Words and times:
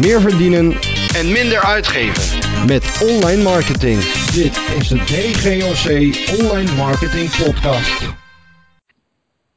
meer 0.00 0.20
verdienen 0.20 0.72
en 1.18 1.32
minder 1.32 1.60
uitgeven. 1.64 2.22
met 2.66 2.84
online 3.10 3.42
marketing. 3.42 3.98
Dit 4.38 4.54
is 4.78 4.88
de 4.88 4.98
DGOC 5.10 5.86
Online 6.40 6.72
Marketing 6.76 7.28
Podcast. 7.44 8.14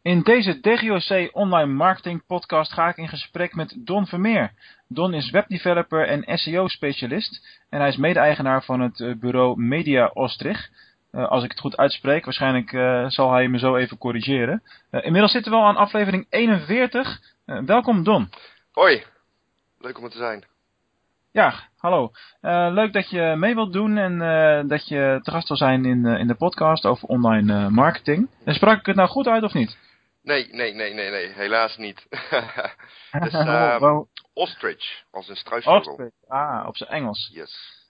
In 0.02 0.22
deze 0.22 0.60
DGOC 0.60 1.30
Online 1.36 1.72
Marketing 1.72 2.26
Podcast 2.28 2.74
ga 2.74 2.88
ik 2.88 2.98
in 2.98 3.08
gesprek 3.08 3.56
met 3.56 3.76
Don 3.78 4.06
Vermeer. 4.06 4.52
Don 4.88 5.14
is 5.14 5.32
webdeveloper 5.32 6.08
en 6.08 6.38
SEO-specialist 6.38 7.48
en 7.70 7.80
hij 7.80 7.90
is 7.90 7.98
mede-eigenaar 7.98 8.64
van 8.64 8.80
het 8.82 9.00
eh, 9.00 9.14
bureau 9.16 9.62
Media 9.62 10.12
Ostrich. 10.14 10.70
Uh, 11.12 11.28
als 11.28 11.44
ik 11.44 11.50
het 11.50 11.60
goed 11.60 11.78
uitspreek, 11.78 12.26
waarschijnlijk 12.26 12.72
uh, 12.72 13.06
zal 13.08 13.32
hij 13.32 13.48
me 13.48 13.60
zo 13.60 13.76
even 13.76 13.98
corrigeren. 13.98 14.64
Uh, 14.92 15.06
inmiddels 15.06 15.32
zitten 15.32 15.52
we 15.52 15.58
al 15.58 15.66
aan 15.66 15.76
aflevering 15.76 16.26
41. 16.30 17.20
welkom 17.46 18.04
Don. 18.04 18.30
Hoi, 18.72 19.04
leuk 19.84 19.98
om 19.98 20.04
er 20.04 20.10
te 20.10 20.18
zijn. 20.18 20.44
Ja, 21.32 21.54
hallo. 21.78 22.12
leuk 22.74 22.94
dat 22.94 23.10
je 23.10 23.36
mee 23.38 23.56
wilt 23.56 23.74
doen 23.74 23.98
en 23.98 24.18
dat 24.68 24.88
je 24.88 25.20
te 25.22 25.32
gast 25.32 25.48
wil 25.48 25.58
zijn 25.58 25.86
in, 25.86 26.06
in 26.06 26.28
de 26.28 26.36
podcast 26.36 26.86
over 26.86 27.08
online 27.08 27.70
marketing. 27.70 28.30
En 28.46 28.54
sprak 28.54 28.80
ik 28.80 28.86
het 28.86 28.96
nou 28.96 29.10
goed 29.10 29.28
uit 29.28 29.44
of 29.44 29.54
niet? 29.54 29.78
Nee, 30.24 30.48
nee, 30.52 30.74
nee, 30.74 30.94
nee, 30.94 31.10
nee, 31.10 31.28
helaas 31.28 31.78
niet. 31.78 32.08
dus, 33.24 33.34
um, 33.82 34.08
ostrich, 34.34 35.04
als 35.12 35.30
een 35.30 35.36
struisvogel. 35.36 35.92
Ostrich, 35.92 36.12
ah, 36.28 36.68
op 36.68 36.78
zijn 36.78 36.90
Engels. 36.90 37.30
Yes. 37.34 37.82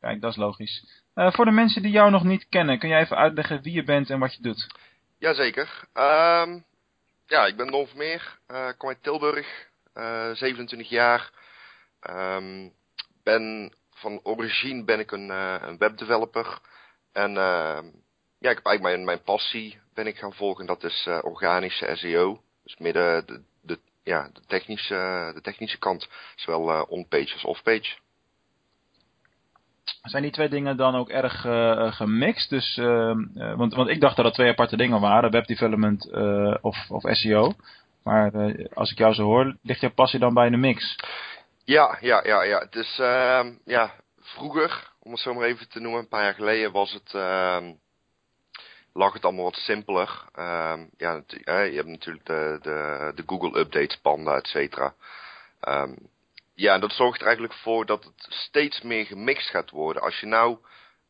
Kijk, 0.00 0.20
dat 0.20 0.30
is 0.30 0.36
logisch. 0.36 1.02
Voor 1.14 1.44
de 1.44 1.50
mensen 1.50 1.82
die 1.82 1.90
jou 1.90 2.10
nog 2.10 2.24
niet 2.24 2.48
kennen, 2.48 2.78
kun 2.78 2.88
jij 2.88 3.00
even 3.00 3.16
uitleggen 3.16 3.62
wie 3.62 3.72
je 3.72 3.84
bent 3.84 4.10
en 4.10 4.18
wat 4.18 4.34
je 4.34 4.42
doet? 4.42 4.66
Jazeker. 5.18 5.84
Um, 5.94 6.64
ja, 7.26 7.46
ik 7.46 7.56
ben 7.56 7.66
Don 7.66 7.86
Vermeer, 7.86 8.38
kom 8.76 8.88
uit 8.88 9.02
Tilburg, 9.02 9.68
uh, 9.94 10.30
27 10.30 10.88
jaar. 10.88 11.30
Um, 12.10 12.72
ben, 13.22 13.72
van 13.90 14.20
origine 14.22 14.84
ben 14.84 14.98
ik 14.98 15.10
een, 15.10 15.28
uh, 15.28 15.56
een 15.60 15.78
webdeveloper. 15.78 16.58
En 17.12 17.32
ja, 18.38 18.50
ik 18.50 18.56
heb 18.56 18.66
eigenlijk 18.66 18.82
mijn, 18.82 19.04
mijn 19.04 19.22
passie 19.22 19.80
ben 19.94 20.06
ik 20.06 20.16
gaan 20.16 20.34
volgen, 20.34 20.66
dat 20.66 20.84
is 20.84 21.08
organische 21.22 21.96
SEO. 21.96 22.40
Dus 22.62 22.76
midden 22.76 23.26
de, 23.26 23.42
de, 23.62 23.78
ja, 24.02 24.30
de, 24.32 24.40
technische, 24.46 25.30
de 25.34 25.40
technische 25.40 25.78
kant, 25.78 26.08
zowel 26.36 26.82
on-page 26.82 27.32
als 27.32 27.44
off-page. 27.44 27.96
Zijn 30.02 30.22
die 30.22 30.32
twee 30.32 30.48
dingen 30.48 30.76
dan 30.76 30.94
ook 30.94 31.08
erg 31.08 31.40
gemixt? 31.96 32.50
Dus, 32.50 32.76
uh, 32.76 33.14
want, 33.56 33.74
want 33.74 33.88
ik 33.88 34.00
dacht 34.00 34.16
dat 34.16 34.24
het 34.24 34.34
twee 34.34 34.50
aparte 34.50 34.76
dingen 34.76 35.00
waren, 35.00 35.30
webdevelopment 35.30 36.10
of, 36.62 36.90
of 36.90 37.02
SEO. 37.02 37.52
Maar 38.02 38.32
als 38.74 38.90
ik 38.90 38.98
jou 38.98 39.14
zo 39.14 39.22
hoor, 39.22 39.56
ligt 39.62 39.80
jouw 39.80 39.92
passie 39.92 40.18
dan 40.18 40.34
bij 40.34 40.46
een 40.46 40.60
mix? 40.60 40.96
Ja, 41.64 41.98
ja, 42.00 42.24
ja, 42.24 42.42
ja. 42.42 42.58
Het 42.58 42.74
is, 42.74 42.98
ehm, 42.98 43.54
ja, 43.64 43.94
vroeger, 44.20 44.92
om 45.00 45.10
het 45.10 45.20
zo 45.20 45.34
maar 45.34 45.44
even 45.44 45.68
te 45.68 45.80
noemen, 45.80 46.00
een 46.00 46.08
paar 46.08 46.22
jaar 46.22 46.34
geleden 46.34 46.72
was 46.72 46.92
het, 46.92 47.14
ehm, 47.14 47.72
lag 48.92 49.12
het 49.12 49.24
allemaal 49.24 49.44
wat 49.44 49.54
simpeler. 49.56 50.24
Ehm, 50.32 50.86
ja, 50.96 51.22
je 51.44 51.76
hebt 51.76 51.88
natuurlijk 51.88 52.26
de, 52.26 52.58
de, 52.62 53.12
de 53.14 53.22
Google 53.26 53.58
Updates, 53.58 53.96
Panda, 53.96 54.36
et 54.36 54.46
cetera. 54.46 54.94
Ja, 56.54 56.78
dat 56.78 56.92
zorgt 56.92 57.18
er 57.20 57.26
eigenlijk 57.26 57.54
voor 57.54 57.86
dat 57.86 58.04
het 58.04 58.26
steeds 58.28 58.82
meer 58.82 59.06
gemixt 59.06 59.50
gaat 59.50 59.70
worden. 59.70 60.02
Als 60.02 60.20
je 60.20 60.26
nou 60.26 60.58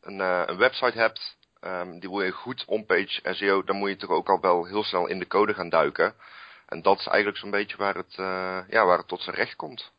een, 0.01 0.19
uh, 0.19 0.43
een 0.47 0.57
website 0.57 0.99
hebt, 0.99 1.37
um, 1.61 2.01
die 2.01 2.11
wil 2.11 2.23
je 2.23 2.31
goed 2.31 2.65
onpage 2.65 3.21
SEO, 3.35 3.63
dan 3.65 3.77
moet 3.77 3.89
je 3.89 3.97
toch 3.97 4.11
ook 4.11 4.29
al 4.29 4.41
wel 4.41 4.65
heel 4.65 4.85
snel 4.85 5.07
in 5.07 5.19
de 5.19 5.27
code 5.27 5.55
gaan 5.55 5.69
duiken. 5.69 6.15
En 6.67 6.83
dat 6.83 6.99
is 6.99 7.07
eigenlijk 7.07 7.39
zo'n 7.39 7.51
beetje 7.51 7.77
waar 7.77 7.95
het, 7.95 8.17
uh, 8.19 8.59
ja, 8.69 8.85
waar 8.85 8.99
het 8.99 9.09
tot 9.09 9.23
zijn 9.23 9.37
recht 9.37 9.57
komt. 9.57 9.93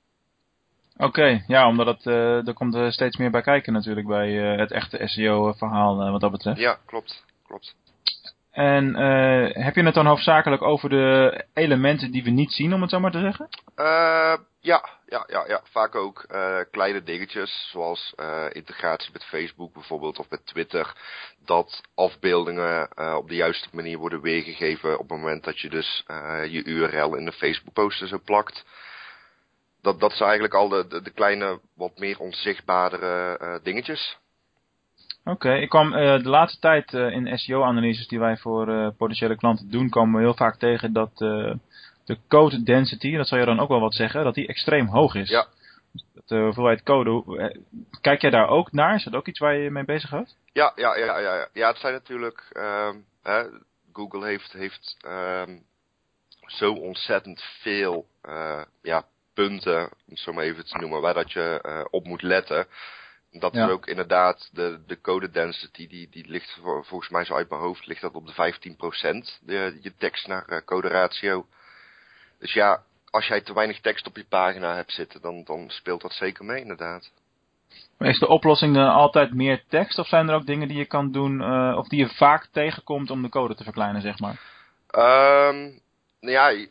Oké, 0.98 1.06
okay, 1.06 1.44
ja, 1.48 1.68
omdat 1.68 1.88
het, 1.88 2.06
uh, 2.06 2.48
er 2.48 2.54
komt 2.54 2.76
er 2.76 2.94
steeds 2.94 3.18
meer 3.18 3.32
bij 3.32 3.42
kijken 3.42 3.74
natuurlijk 3.74 4.08
bij 4.08 4.32
het 4.34 4.72
echte 4.72 5.00
SEO-verhaal 5.04 6.12
wat 6.12 6.22
dat 6.22 6.32
betreft. 6.32 6.60
Ja, 6.60 6.78
klopt, 6.86 7.24
klopt. 7.48 7.76
En 8.52 8.96
heb 9.64 9.76
je 9.76 9.84
het 9.84 9.94
dan 9.94 10.06
hoofdzakelijk 10.06 10.62
over 10.62 10.90
de 10.90 11.46
elementen 11.54 12.12
die 12.12 12.24
we 12.24 12.30
niet 12.30 12.52
zien, 12.52 12.74
om 12.74 12.82
het 12.82 12.90
zo 12.90 13.00
maar 13.00 13.12
te 13.12 13.20
zeggen? 13.20 13.50
Ja, 14.60 14.90
ja, 15.06 15.24
ja, 15.28 15.44
ja, 15.48 15.62
vaak 15.64 15.96
ook 15.96 16.26
kleine 16.72 17.04
dingetjes, 17.04 17.70
zoals 17.72 18.14
integratie 18.52 19.10
met 19.14 19.24
Facebook 19.24 19.74
bijvoorbeeld, 19.74 20.20
of 20.20 20.30
met 20.30 20.46
Twitter. 20.46 20.96
Dat 21.46 21.82
afbeeldingen 21.96 22.90
op 23.18 23.30
de 23.30 23.36
juiste 23.36 23.70
manier 23.72 23.98
worden 23.98 24.22
weergegeven 24.22 24.94
op 24.94 25.10
het 25.10 25.18
moment 25.18 25.44
dat 25.44 25.60
je 25.60 25.70
dus 25.70 26.04
je 26.50 26.64
URL 26.64 27.16
in 27.16 27.26
de 27.26 27.34
Facebook 27.34 27.74
post 27.74 28.08
zo 28.08 28.20
plakt. 28.26 28.66
Dat, 29.84 30.00
dat 30.00 30.12
zijn 30.12 30.30
eigenlijk 30.30 30.54
al 30.54 30.70
de, 30.70 30.88
de, 30.88 31.02
de 31.02 31.12
kleine, 31.12 31.60
wat 31.76 31.98
meer 31.98 32.20
onzichtbare 32.20 33.60
dingetjes. 33.64 34.18
Oké, 35.26 35.54
ik 35.54 35.70
kwam 35.70 35.94
uh, 35.94 36.24
de 36.24 36.30
laatste 36.30 36.60
tijd 36.60 36.94
uh, 36.94 37.12
in 37.12 37.38
SEO-analyses 37.38 38.08
die 38.08 38.20
wij 38.20 38.38
voor 38.38 38.94
potentiële 38.98 39.36
klanten 39.36 39.70
doen, 39.70 39.90
komen 39.90 40.16
we 40.20 40.26
heel 40.26 40.36
vaak 40.36 40.58
tegen 40.58 40.94
dat 40.94 41.18
de 42.06 42.18
code 42.28 42.64
density, 42.64 43.16
dat 43.16 43.28
zou 43.28 43.40
je 43.40 43.48
dan 43.48 43.60
ook 43.60 43.70
wel 43.70 43.80
wat 43.80 43.94
zeggen, 43.94 44.24
dat 44.24 44.34
die 44.34 44.48
extreem 44.48 44.88
hoog 44.88 45.16
is. 45.16 45.30
Ja. 45.30 45.48
De 46.26 46.40
hoeveelheid 46.40 46.84
code, 46.84 47.62
kijk 48.02 48.22
jij 48.22 48.30
daar 48.30 48.48
ook 48.48 48.72
naar? 48.72 48.96
Is 48.96 49.04
dat 49.04 49.16
ook 49.16 49.28
iets 49.28 49.40
waar 49.40 49.56
je 49.56 49.72
mee 49.72 49.86
bezig 49.86 50.10
gaat? 50.10 50.36
Ja, 50.54 50.72
ja, 50.76 50.98
ja, 50.98 51.20
ja, 51.20 51.36
ja. 51.36 51.48
ja 51.54 51.68
het 51.68 51.78
zijn 51.78 51.94
natuurlijk, 51.94 52.50
ehm, 52.52 52.96
hè, 53.24 53.44
Google 53.94 54.26
heeft, 54.26 54.52
heeft 54.52 54.98
um, 55.08 55.64
zo 56.46 56.74
ontzettend 56.74 57.42
veel 57.62 58.06
ja, 58.82 59.06
punten, 59.34 59.90
om 60.10 60.18
zo 60.18 60.34
maar 60.34 60.44
even 60.44 60.66
te 60.66 60.78
noemen, 60.78 61.02
waar 61.02 61.14
dat 61.14 61.32
je 61.32 61.88
op 61.90 62.06
moet 62.06 62.22
letten. 62.22 62.68
Dat 63.32 63.54
ja. 63.54 63.66
is 63.66 63.72
ook 63.72 63.88
inderdaad 63.88 64.50
de, 64.52 64.80
de 64.88 65.02
code 65.02 65.30
density, 65.32 65.88
die, 65.88 66.10
die 66.10 66.28
ligt 66.28 66.60
volgens 66.62 67.10
mij 67.10 67.26
zo 67.26 67.36
uit 67.36 67.50
mijn 67.50 67.62
hoofd, 67.62 67.86
ligt 67.86 68.02
dat 68.02 68.14
op 68.14 68.28
de 68.28 68.34
15%, 68.34 69.40
de, 69.42 69.80
je 69.82 69.94
tekst 69.98 70.28
naar 70.28 70.46
uh, 70.50 70.58
code 70.66 70.88
ratio. 70.88 71.46
Dus 72.40 72.54
ja, 72.54 72.84
als 73.10 73.28
jij 73.28 73.42
te 73.42 73.54
weinig 73.54 73.80
tekst 73.80 74.08
op 74.08 74.16
je 74.16 74.26
pagina 74.30 74.76
hebt 74.76 74.92
zitten, 74.92 75.22
dan, 75.22 75.44
dan 75.44 75.70
speelt 75.70 76.02
dat 76.02 76.14
zeker 76.14 76.46
mee 76.46 76.62
inderdaad. 76.62 77.12
Maar 77.98 78.10
is 78.10 78.20
de 78.20 78.28
oplossing 78.28 78.76
dan 78.76 78.90
altijd 78.90 79.34
meer 79.34 79.64
tekst, 79.68 80.00
of 80.00 80.08
zijn 80.08 80.30
er 80.30 80.36
ook 80.36 80.46
dingen 80.46 80.68
die 80.68 80.78
je 80.78 80.86
kan 80.86 81.12
doen, 81.12 81.42
uh, 81.42 81.76
of 81.78 81.88
die 81.88 82.00
je 82.00 82.10
vaak 82.10 82.48
tegenkomt 82.52 83.10
om 83.10 83.22
de 83.22 83.30
code 83.30 83.56
te 83.56 83.64
verkleinen, 83.64 84.02
zeg 84.02 84.20
maar? 84.20 84.40
Um, 85.50 85.82
nou 86.20 86.34
ja, 86.34 86.68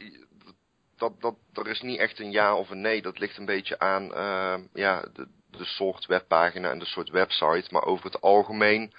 dat, 1.03 1.21
dat, 1.21 1.65
er 1.65 1.71
is 1.71 1.81
niet 1.81 1.99
echt 1.99 2.19
een 2.19 2.31
ja 2.31 2.55
of 2.55 2.71
een 2.71 2.81
nee. 2.81 3.03
Dat 3.03 3.19
ligt 3.19 3.37
een 3.37 3.45
beetje 3.45 3.79
aan 3.79 4.05
uh, 4.05 4.55
ja, 4.73 5.05
de, 5.13 5.29
de 5.51 5.65
soort 5.65 6.07
webpagina 6.07 6.71
en 6.71 6.79
de 6.79 6.85
soort 6.85 7.11
website. 7.11 7.67
Maar 7.71 7.85
over 7.85 8.05
het 8.05 8.21
algemeen, 8.21 8.93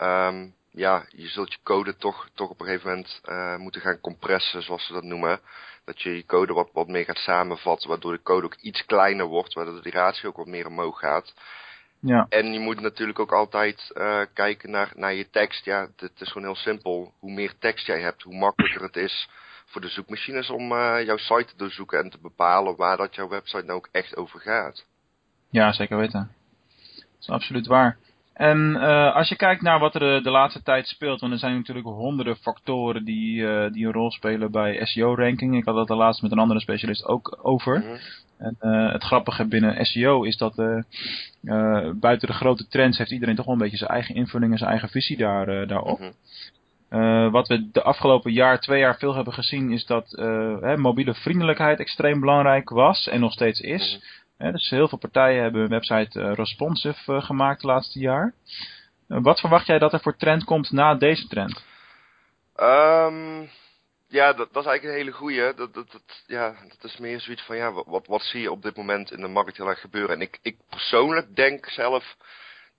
um, 0.00 0.54
ja, 0.70 1.04
je 1.08 1.28
zult 1.28 1.52
je 1.52 1.58
code 1.62 1.96
toch, 1.96 2.28
toch 2.34 2.50
op 2.50 2.60
een 2.60 2.66
gegeven 2.66 2.88
moment 2.88 3.20
uh, 3.24 3.56
moeten 3.56 3.80
gaan 3.80 4.00
compressen, 4.00 4.62
zoals 4.62 4.86
ze 4.86 4.92
dat 4.92 5.02
noemen. 5.02 5.40
Dat 5.84 6.02
je 6.02 6.16
je 6.16 6.26
code 6.26 6.52
wat, 6.52 6.70
wat 6.72 6.88
meer 6.88 7.04
gaat 7.04 7.16
samenvatten, 7.16 7.88
waardoor 7.88 8.12
de 8.12 8.22
code 8.22 8.46
ook 8.46 8.54
iets 8.54 8.84
kleiner 8.84 9.26
wordt, 9.26 9.54
waardoor 9.54 9.82
de 9.82 9.90
ratio 9.90 10.28
ook 10.28 10.36
wat 10.36 10.46
meer 10.46 10.66
omhoog 10.66 10.98
gaat. 10.98 11.34
Ja. 12.00 12.26
En 12.28 12.52
je 12.52 12.58
moet 12.58 12.80
natuurlijk 12.80 13.18
ook 13.18 13.32
altijd 13.32 13.90
uh, 13.94 14.20
kijken 14.34 14.70
naar, 14.70 14.92
naar 14.94 15.14
je 15.14 15.30
tekst. 15.30 15.64
Ja, 15.64 15.88
het 15.96 16.20
is 16.20 16.28
gewoon 16.28 16.46
heel 16.46 16.56
simpel. 16.56 17.12
Hoe 17.18 17.32
meer 17.32 17.54
tekst 17.58 17.86
jij 17.86 18.00
hebt, 18.00 18.22
hoe 18.22 18.34
makkelijker 18.34 18.82
het 18.82 18.96
is 18.96 19.28
voor 19.72 19.80
de 19.80 19.88
zoekmachines 19.88 20.50
om 20.50 20.72
uh, 20.72 21.04
jouw 21.04 21.16
site 21.16 21.44
te 21.44 21.56
doorzoeken 21.56 21.98
en 21.98 22.10
te 22.10 22.18
bepalen 22.22 22.76
waar 22.76 22.96
dat 22.96 23.14
jouw 23.14 23.28
website 23.28 23.64
nou 23.64 23.78
ook 23.78 23.88
echt 23.92 24.16
over 24.16 24.40
gaat. 24.40 24.86
Ja, 25.50 25.72
zeker 25.72 25.96
weten. 25.96 26.30
Dat 26.94 27.20
is 27.20 27.28
absoluut 27.28 27.66
waar. 27.66 27.96
En 28.32 28.58
uh, 28.58 29.14
als 29.14 29.28
je 29.28 29.36
kijkt 29.36 29.62
naar 29.62 29.78
wat 29.78 29.94
er 29.94 30.22
de 30.22 30.30
laatste 30.30 30.62
tijd 30.62 30.86
speelt, 30.86 31.20
want 31.20 31.32
er 31.32 31.38
zijn 31.38 31.54
natuurlijk 31.54 31.86
honderden 31.86 32.36
factoren 32.36 33.04
die, 33.04 33.40
uh, 33.40 33.72
die 33.72 33.86
een 33.86 33.92
rol 33.92 34.10
spelen 34.10 34.50
bij 34.50 34.84
SEO-ranking. 34.84 35.56
Ik 35.56 35.64
had 35.64 35.74
dat 35.74 35.86
de 35.86 35.94
laatst 35.94 36.22
met 36.22 36.32
een 36.32 36.38
andere 36.38 36.60
specialist 36.60 37.04
ook 37.04 37.38
over. 37.42 37.78
Mm 37.78 37.82
-hmm. 37.82 37.98
En 38.38 38.56
uh, 38.60 38.92
het 38.92 39.02
grappige 39.02 39.46
binnen 39.46 39.86
SEO 39.86 40.22
is 40.22 40.36
dat 40.36 40.54
buiten 41.94 42.28
de 42.28 42.32
grote 42.32 42.66
trends 42.68 42.98
heeft 42.98 43.10
iedereen 43.10 43.36
toch 43.36 43.44
wel 43.44 43.54
een 43.54 43.60
beetje 43.60 43.76
zijn 43.76 43.90
eigen 43.90 44.14
invulling 44.14 44.52
en 44.52 44.58
zijn 44.58 44.70
eigen 44.70 44.88
visie 44.88 45.16
daar, 45.16 45.66
daarop. 45.66 45.98
Mm 45.98 46.04
-hmm. 46.04 46.14
Wat 47.30 47.48
we 47.48 47.70
de 47.70 47.82
afgelopen 47.82 48.32
jaar, 48.32 48.60
twee 48.60 48.80
jaar 48.80 48.98
veel 48.98 49.14
hebben 49.14 49.32
gezien, 49.32 49.70
is 49.70 49.86
dat 49.86 50.10
hè, 50.60 50.76
mobiele 50.76 51.14
vriendelijkheid 51.14 51.78
extreem 51.78 52.20
belangrijk 52.20 52.70
was 52.70 53.08
en 53.08 53.20
nog 53.20 53.32
steeds 53.32 53.60
is. 53.60 53.94
Mm 53.94 54.00
-hmm 54.00 54.20
dus 54.50 54.70
heel 54.70 54.88
veel 54.88 54.98
partijen 54.98 55.42
hebben 55.42 55.60
hun 55.60 55.70
website 55.70 56.20
uh, 56.20 56.32
responsive 56.34 57.20
gemaakt 57.20 57.62
het 57.62 57.70
laatste 57.70 57.98
jaar. 57.98 58.34
Wat 59.06 59.40
verwacht 59.40 59.66
jij 59.66 59.78
dat 59.78 59.92
er 59.92 60.00
voor 60.00 60.16
trend 60.16 60.44
komt 60.44 60.70
na 60.70 60.94
deze 60.94 61.26
trend? 61.28 61.64
Um, 62.56 63.50
ja, 64.08 64.32
dat, 64.32 64.52
dat, 64.52 64.62
is 64.62 64.68
eigenlijk 64.68 64.84
een 64.84 65.04
hele 65.04 65.16
goeie. 65.16 65.54
Dat, 65.54 65.74
dat, 65.74 65.92
dat, 65.92 66.22
ja, 66.26 66.54
dat 66.68 66.90
is 66.90 66.96
meer 66.96 67.20
zoiets 67.20 67.42
van, 67.42 67.56
ja, 67.56 67.72
wat, 67.72 68.06
wat 68.06 68.22
zie 68.22 68.40
je 68.40 68.50
op 68.50 68.62
dit 68.62 68.76
moment 68.76 69.12
in 69.12 69.20
de 69.20 69.28
markt 69.28 69.56
heel 69.56 69.68
erg 69.68 69.80
gebeuren? 69.80 70.14
En 70.14 70.20
ik, 70.20 70.38
ik 70.42 70.56
persoonlijk 70.68 71.36
denk 71.36 71.68
zelf 71.68 72.16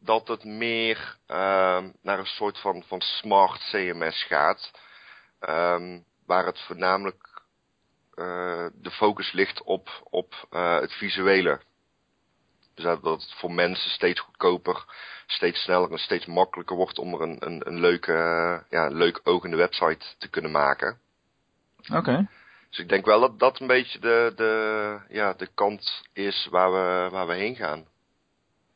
dat 0.03 0.27
het 0.27 0.43
meer 0.43 1.17
um, 1.27 1.93
naar 2.01 2.19
een 2.19 2.25
soort 2.25 2.59
van, 2.59 2.83
van 2.87 3.01
smart 3.01 3.69
CMS 3.71 4.23
gaat. 4.23 4.71
Um, 5.49 6.05
waar 6.25 6.45
het 6.45 6.59
voornamelijk 6.59 7.41
uh, 8.15 8.65
de 8.73 8.91
focus 8.91 9.31
ligt 9.31 9.63
op, 9.63 9.89
op 10.09 10.47
uh, 10.51 10.79
het 10.79 10.93
visuele. 10.93 11.61
Dus 12.75 12.83
dat 12.83 13.03
het 13.03 13.33
voor 13.37 13.51
mensen 13.51 13.89
steeds 13.89 14.19
goedkoper, 14.19 14.85
steeds 15.27 15.61
sneller 15.61 15.91
en 15.91 15.97
steeds 15.97 16.25
makkelijker 16.25 16.75
wordt 16.75 16.99
om 16.99 17.13
er 17.13 17.21
een, 17.21 17.37
een, 17.39 17.67
een 17.67 17.79
leuke, 17.79 18.13
eh, 18.13 18.59
ja, 18.69 18.85
een 18.85 18.95
leuk 18.95 19.19
ogende 19.23 19.57
website 19.57 20.05
te 20.17 20.29
kunnen 20.29 20.51
maken. 20.51 20.99
Oké. 21.93 22.27
Dus 22.69 22.79
ik 22.79 22.89
denk 22.89 23.05
wel 23.05 23.19
dat 23.19 23.39
dat 23.39 23.59
een 23.59 23.67
beetje 23.67 23.99
de, 23.99 24.33
de, 24.35 24.99
ja, 25.09 25.33
de 25.33 25.47
kant 25.53 26.01
is 26.13 26.47
waar 26.51 26.71
we, 26.71 27.09
waar 27.11 27.27
we 27.27 27.33
heen 27.33 27.55
gaan. 27.55 27.85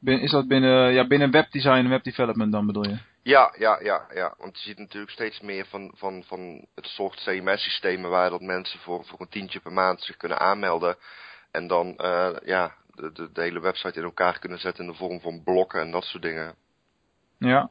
Is 0.03 0.31
dat 0.31 0.47
binnen, 0.47 0.93
ja, 0.93 1.07
binnen 1.07 1.31
webdesign 1.31 1.75
en 1.75 1.89
webdevelopment 1.89 2.51
dan 2.51 2.65
bedoel 2.65 2.87
je? 2.87 2.97
Ja, 3.23 3.53
ja, 3.57 3.79
ja, 3.83 4.05
ja. 4.13 4.33
Want 4.37 4.57
je 4.57 4.69
ziet 4.69 4.77
natuurlijk 4.77 5.11
steeds 5.11 5.41
meer 5.41 5.65
van, 5.65 5.91
van, 5.95 6.23
van 6.23 6.65
het 6.75 6.85
soort 6.85 7.23
CMS-systemen 7.23 8.09
waar 8.09 8.29
dat 8.29 8.41
mensen 8.41 8.79
voor, 8.79 9.05
voor 9.05 9.21
een 9.21 9.29
tientje 9.29 9.59
per 9.59 9.73
maand 9.73 10.01
zich 10.01 10.17
kunnen 10.17 10.39
aanmelden. 10.39 10.95
En 11.51 11.67
dan 11.67 11.95
eh, 11.95 12.35
ja, 12.45 12.73
de, 12.95 13.11
de, 13.11 13.29
de 13.31 13.41
hele 13.41 13.59
website 13.59 13.97
in 13.99 14.03
elkaar 14.05 14.39
kunnen 14.39 14.59
zetten 14.59 14.85
in 14.85 14.91
de 14.91 14.97
vorm 14.97 15.19
van 15.19 15.43
blokken 15.43 15.81
en 15.81 15.91
dat 15.91 16.03
soort 16.03 16.23
dingen. 16.23 16.55
Ja. 17.37 17.69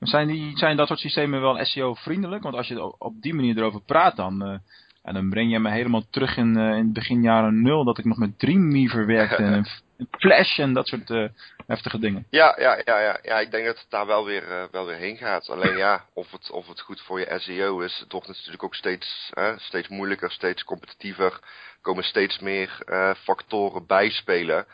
Zijn, 0.00 0.26
die, 0.26 0.56
zijn 0.56 0.76
dat 0.76 0.86
soort 0.86 1.00
systemen 1.00 1.40
wel 1.40 1.64
SEO-vriendelijk? 1.64 2.42
Want 2.42 2.54
als 2.54 2.68
je 2.68 2.82
op- 2.82 2.94
op 2.98 3.22
die 3.22 3.34
manier 3.34 3.56
erover 3.56 3.82
praat, 3.82 4.16
dan, 4.16 4.42
eh, 4.42 4.58
en 5.02 5.14
dan 5.14 5.30
breng 5.30 5.50
je 5.50 5.58
me 5.58 5.70
helemaal 5.70 6.04
terug 6.10 6.36
in, 6.36 6.56
eh, 6.56 6.76
in 6.76 6.92
begin 6.92 7.22
jaren 7.22 7.62
nul, 7.62 7.84
dat 7.84 7.98
ik 7.98 8.04
nog 8.04 8.18
met 8.18 8.38
Dreamweaver 8.38 9.06
werkte 9.06 9.42
en, 9.42 9.52
en 9.98 10.08
Flash 10.10 10.58
en 10.58 10.72
dat 10.72 10.86
soort 10.86 11.10
eh, 11.10 11.28
heftige 11.66 11.98
dingen. 11.98 12.26
Ja, 12.30 12.56
ja, 12.58 12.82
ja, 12.84 13.00
ja, 13.00 13.18
ja. 13.22 13.40
Ik 13.40 13.50
denk 13.50 13.66
dat 13.66 13.78
het 13.78 13.90
daar 13.90 14.06
wel 14.06 14.24
weer, 14.24 14.50
eh, 14.50 14.64
wel 14.70 14.86
weer 14.86 14.96
heen 14.96 15.16
gaat. 15.16 15.48
Alleen 15.48 15.76
ja, 15.76 16.04
of 16.14 16.30
het, 16.30 16.50
of 16.50 16.66
het 16.66 16.80
goed 16.80 17.00
voor 17.00 17.18
je 17.18 17.38
SEO 17.38 17.80
is, 17.80 17.98
het 17.98 18.12
wordt 18.12 18.26
natuurlijk 18.26 18.62
ook 18.62 18.74
steeds, 18.74 19.32
steeds 19.56 19.88
moeilijker, 19.88 20.30
steeds 20.30 20.64
competitiever. 20.64 21.32
Er 21.32 21.40
komen 21.80 22.04
steeds 22.04 22.38
meer 22.38 22.82
factoren 23.22 23.86
bijspelen. 23.86 24.66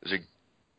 Dus 0.00 0.10
ik, 0.10 0.26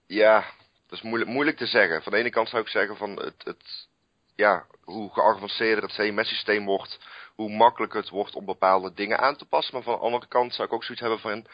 ja, 0.08 0.44
dat 0.88 0.98
is 0.98 1.02
moeilijk, 1.02 1.32
moeilijk 1.32 1.58
te 1.58 1.66
zeggen. 1.66 2.04
Van 2.04 2.12
de 2.12 2.18
ene 2.18 2.30
kant 2.30 2.50
zou 2.50 2.62
ik 2.62 2.68
zeggen 2.68 2.98
van 2.98 3.16
het, 3.16 3.44
het 3.44 3.88
ja, 4.36 4.66
hoe 4.84 5.14
geavanceerder 5.14 5.84
het 5.84 5.94
CMS-systeem 5.94 6.66
wordt, 6.66 7.00
hoe 7.36 7.50
makkelijker 7.50 8.00
het 8.00 8.10
wordt 8.10 8.36
om 8.36 8.46
bepaalde 8.46 8.94
dingen 8.94 9.20
aan 9.20 9.36
te 9.36 9.46
passen. 9.46 9.74
Maar 9.74 9.84
van 9.84 9.94
de 9.94 10.00
andere 10.00 10.28
kant 10.28 10.54
zou 10.54 10.68
ik 10.68 10.74
ook 10.74 10.84
zoiets 10.84 11.02
hebben 11.02 11.20
van, 11.20 11.46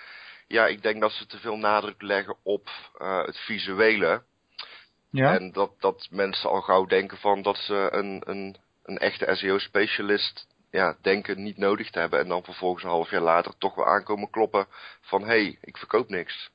ja, 0.48 0.68
ik 0.68 0.81
denk 0.81 1.02
dat 1.02 1.12
ze 1.12 1.26
te 1.26 1.40
veel 1.40 1.58
nadruk 1.58 2.02
leggen 2.02 2.36
op 2.44 2.70
eh, 2.98 3.26
het 3.26 3.38
visuele. 3.38 4.24
Ja? 5.12 5.34
En 5.34 5.52
dat, 5.52 5.72
dat 5.80 6.08
mensen 6.12 6.50
al 6.50 6.62
gauw 6.62 6.86
denken 6.86 7.18
van 7.18 7.42
dat 7.42 7.58
ze 7.58 7.88
een, 7.92 8.22
een, 8.26 8.56
een 8.84 8.98
echte 8.98 9.36
SEO-specialist 9.36 10.48
ja, 10.72 10.98
denken 11.02 11.44
niet 11.44 11.58
nodig 11.58 11.90
te 11.90 12.00
hebben. 12.00 12.20
En 12.20 12.28
dan 12.28 12.44
vervolgens 12.44 12.84
een 12.84 12.90
half 12.90 13.10
jaar 13.10 13.22
later 13.22 13.58
toch 13.58 13.76
wel 13.76 13.88
aankomen 13.88 14.30
kloppen 14.30 14.68
van 15.02 15.22
hé, 15.22 15.28
hey, 15.28 15.58
ik 15.62 15.78
verkoop 15.78 16.10
niks. 16.10 16.50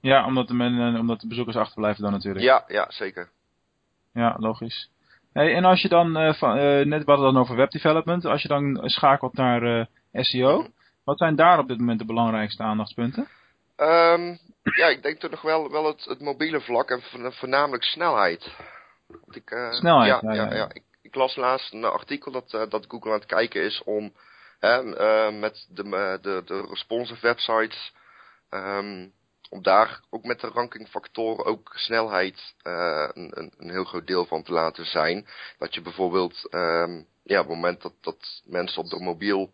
ja 0.00 0.26
omdat, 0.26 0.48
de 0.48 0.54
men, 0.54 0.98
omdat 0.98 1.20
de 1.20 1.28
bezoekers 1.28 1.56
achterblijven 1.56 2.02
dan 2.02 2.12
natuurlijk. 2.12 2.44
Ja, 2.44 2.64
ja, 2.68 2.90
zeker. 2.90 3.30
Ja, 4.12 4.36
logisch. 4.38 4.90
Hey, 5.36 5.54
en 5.54 5.64
als 5.64 5.82
je 5.82 5.88
dan, 5.88 6.34
van, 6.34 6.56
eh, 6.56 6.64
net 6.64 7.04
we 7.04 7.10
hadden 7.10 7.24
het 7.26 7.34
dan 7.34 7.36
over 7.36 7.56
webdevelopment, 7.56 8.24
als 8.24 8.42
je 8.42 8.48
dan 8.48 8.80
schakelt 8.84 9.34
naar 9.34 9.62
eh, 9.62 9.86
SEO, 10.24 10.58
Mhm. 10.58 10.68
wat 11.04 11.18
zijn 11.18 11.36
daar 11.36 11.58
op 11.58 11.68
dit 11.68 11.78
moment 11.78 11.98
de 11.98 12.04
belangrijkste 12.04 12.62
aandachtspunten? 12.62 13.28
Ehm, 13.76 14.36
ja, 14.76 14.86
ik 14.86 15.02
denk 15.02 15.18
toch 15.18 15.30
nog 15.30 15.42
wel, 15.42 15.70
wel 15.70 15.86
het, 15.86 16.04
het 16.04 16.20
mobiele 16.20 16.60
vlak 16.60 16.90
en 16.90 17.02
vo- 17.02 17.30
voornamelijk 17.30 17.84
snelheid. 17.84 18.56
Want 19.06 19.36
ik, 19.36 19.68
Snelheid, 19.70 20.20
ja, 20.20 20.32
ja, 20.32 20.54
ja. 20.54 20.68
Ik, 20.72 20.82
ik 21.02 21.14
las 21.14 21.36
laatst 21.36 21.72
een 21.72 21.84
artikel 21.84 22.32
dat, 22.32 22.50
dat 22.50 22.84
Google 22.88 23.10
aan 23.12 23.18
het 23.18 23.26
kijken 23.26 23.62
is 23.62 23.82
om 23.84 24.12
hè, 24.60 24.82
met 25.32 25.66
de, 25.70 26.18
de, 26.22 26.42
de 26.44 26.66
responsive 26.68 27.20
websites, 27.20 27.92
ehm, 28.50 29.06
om 29.50 29.62
daar 29.62 30.00
ook 30.10 30.24
met 30.24 30.40
de 30.40 30.48
rankingfactoren 30.48 31.44
ook 31.44 31.72
snelheid 31.74 32.54
eh, 32.62 33.08
een, 33.12 33.32
een, 33.34 33.52
een 33.58 33.70
heel 33.70 33.84
groot 33.84 34.06
deel 34.06 34.26
van 34.26 34.42
te 34.42 34.52
laten 34.52 34.86
zijn. 34.86 35.26
Dat 35.58 35.74
je 35.74 35.80
bijvoorbeeld, 35.80 36.48
ehm, 36.50 37.02
ja, 37.22 37.40
op 37.40 37.46
het 37.46 37.54
moment 37.54 37.82
dat, 37.82 37.92
dat 38.00 38.42
mensen 38.44 38.82
op 38.82 38.88
de 38.88 39.00
mobiel 39.00 39.52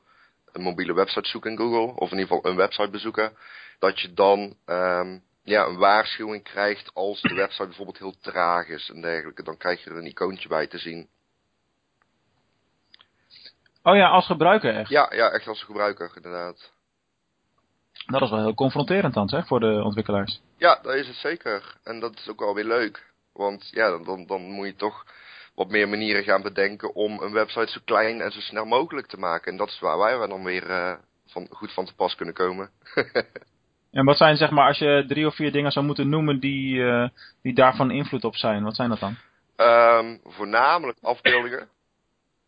een 0.53 0.63
mobiele 0.63 0.95
website 0.95 1.29
zoeken 1.29 1.51
in 1.51 1.57
Google, 1.57 1.95
of 1.95 2.11
in 2.11 2.19
ieder 2.19 2.35
geval 2.35 2.51
een 2.51 2.57
website 2.57 2.91
bezoeken, 2.91 3.37
dat 3.79 4.01
je 4.01 4.13
dan 4.13 4.57
ehm, 4.65 5.19
ja, 5.43 5.65
een 5.65 5.77
waarschuwing 5.77 6.45
krijgt 6.45 6.95
als 6.95 7.21
de 7.21 7.35
website 7.35 7.67
bijvoorbeeld 7.67 7.99
heel 7.99 8.17
traag 8.21 8.69
is 8.69 8.91
en 8.95 9.01
dergelijke. 9.01 9.43
Dan 9.43 9.57
krijg 9.57 9.85
je 9.85 9.91
er 9.91 9.97
een 9.97 10.07
icoontje 10.07 10.49
bij 10.49 10.67
te 10.67 10.79
zien. 10.79 11.09
Oh 13.83 13.97
ja, 13.97 14.09
als 14.09 14.27
gebruiker 14.27 14.77
echt. 14.77 14.89
Ja, 14.89 15.13
ja, 15.15 15.31
echt 15.31 15.47
als 15.47 15.63
gebruiker, 15.63 16.13
inderdaad. 16.15 16.73
Dat 18.07 18.23
is 18.23 18.31
wel 18.31 18.39
heel 18.39 18.55
confronterend 18.55 19.15
dan, 19.15 19.29
zeg, 19.29 19.47
voor 19.47 19.61
de 19.61 19.83
ontwikkelaars. 19.85 20.41
Ja, 20.57 20.79
dat 20.83 20.95
is 20.95 21.07
het 21.07 21.17
zeker. 21.17 21.77
En 21.85 22.01
dat 22.01 22.17
is 22.17 22.29
ook 22.29 22.41
wel 22.41 22.55
weer 22.55 22.65
leuk. 22.65 23.13
Want 23.33 23.69
ja, 23.71 23.91
dan, 23.91 24.05
dan, 24.05 24.27
dan 24.27 24.43
moet 24.43 24.67
je 24.67 24.75
toch 24.75 25.05
wat 25.55 25.69
meer 25.69 25.89
manieren 25.89 26.25
gaan 26.25 26.43
bedenken 26.43 26.95
om 26.95 27.21
een 27.21 27.33
website 27.33 27.73
zo 27.73 27.81
klein 27.85 28.21
en 28.21 28.33
zo 28.33 28.41
snel 28.41 28.65
mogelijk 28.65 29.07
te 29.07 29.19
maken. 29.19 29.53
En 29.53 29.59
dat 29.59 29.69
is 29.69 29.81
waar 29.81 29.99
wij 29.99 30.27
dan 30.27 30.45
weer 30.45 30.71
eh, 30.71 30.95
van, 31.27 31.47
goed 31.51 31.73
van 31.73 31.85
te 31.85 31.95
pas 31.95 32.15
kunnen 32.15 32.35
komen. 32.35 32.71
En 33.93 34.05
wat 34.05 34.17
zijn, 34.17 34.37
zeg 34.37 34.51
maar, 34.51 34.67
als 34.67 34.79
je 34.79 35.05
drie 35.09 35.27
of 35.27 35.35
vier 35.35 35.53
dingen 35.53 35.73
zou 35.73 35.87
moeten 35.87 36.09
noemen 36.09 36.41
die, 36.41 36.85
eh, 36.85 37.09
die 37.43 37.55
daarvan 37.55 37.91
invloed 37.91 38.25
op 38.25 38.37
zijn, 38.37 38.63
wat 38.63 38.77
zijn 38.77 38.89
dat 38.89 38.99
dan? 38.99 39.17
Ehm, 39.57 40.17
voornamelijk 40.25 40.99
afbeeldingen. 41.03 41.69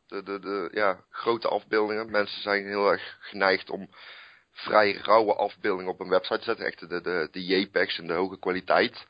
De, 0.06 0.22
de, 0.22 0.40
de 0.40 0.68
ja, 0.72 0.96
grote 1.10 1.48
afbeeldingen. 1.48 2.10
Mensen 2.10 2.42
zijn 2.42 2.66
heel 2.66 2.90
erg 2.90 3.16
geneigd 3.20 3.70
om 3.70 3.88
vrij 4.54 4.92
rauwe 4.92 5.34
afbeeldingen 5.34 5.92
op 5.92 6.00
een 6.00 6.08
website 6.08 6.38
te 6.38 6.44
zetten. 6.44 6.66
Echt 6.66 6.88
de, 6.88 7.00
de, 7.00 7.28
de 7.30 7.44
JPEGs 7.44 7.98
en 7.98 8.06
de 8.06 8.12
hoge 8.12 8.38
kwaliteit. 8.38 9.06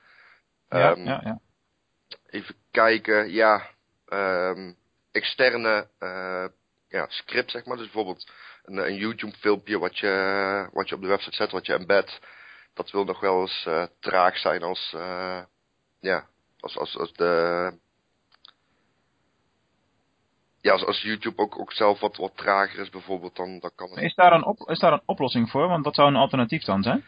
Ja, 0.69 0.91
Ehm, 0.91 1.05
ja, 1.05 1.20
ja. 1.25 1.41
Even 2.31 2.55
kijken, 2.70 3.31
ja. 3.31 3.70
ehm, 4.06 4.73
externe 5.12 5.88
eh, 5.99 6.46
ja, 6.88 7.06
script, 7.08 7.50
zeg 7.50 7.64
maar. 7.64 7.76
Dus 7.76 7.87
bijvoorbeeld 7.87 8.31
een, 8.64 8.76
een 8.76 8.94
YouTube 8.96 9.37
filmpje 9.37 9.79
wat 9.79 9.99
je, 9.99 10.69
wat 10.73 10.88
je 10.88 10.94
op 10.94 11.00
de 11.00 11.06
website 11.06 11.37
zet, 11.37 11.50
wat 11.50 11.67
je 11.67 11.73
embed. 11.73 12.20
Dat 12.75 12.91
wil 12.91 13.05
nog 13.05 13.20
wel 13.20 13.41
eens 13.41 13.64
eh, 13.67 13.87
traag 14.00 14.37
zijn 14.38 14.62
als, 14.62 14.93
eh, 14.96 15.43
ja, 16.00 16.26
als, 16.61 16.76
als, 16.76 16.96
als 16.96 17.12
de... 17.12 17.82
Ja, 20.64 20.72
als, 20.72 20.84
als 20.84 21.02
YouTube 21.02 21.43
ook, 21.43 21.58
ook 21.58 21.72
zelf 21.72 22.00
wat, 22.00 22.16
wat 22.16 22.37
trager 22.37 22.78
is 22.78 22.90
bijvoorbeeld, 22.90 23.37
dan, 23.37 23.58
dan 23.58 23.70
kan 23.75 23.90
het... 23.90 23.99
Is 23.99 24.14
daar, 24.14 24.32
een 24.32 24.44
op, 24.44 24.69
is 24.70 24.78
daar 24.78 24.93
een 24.93 25.02
oplossing 25.06 25.50
voor? 25.50 25.69
Want 25.69 25.84
dat 25.84 25.94
zou 25.94 26.08
een 26.08 26.16
alternatief 26.16 26.64
dan 26.64 26.82
zijn. 26.82 27.05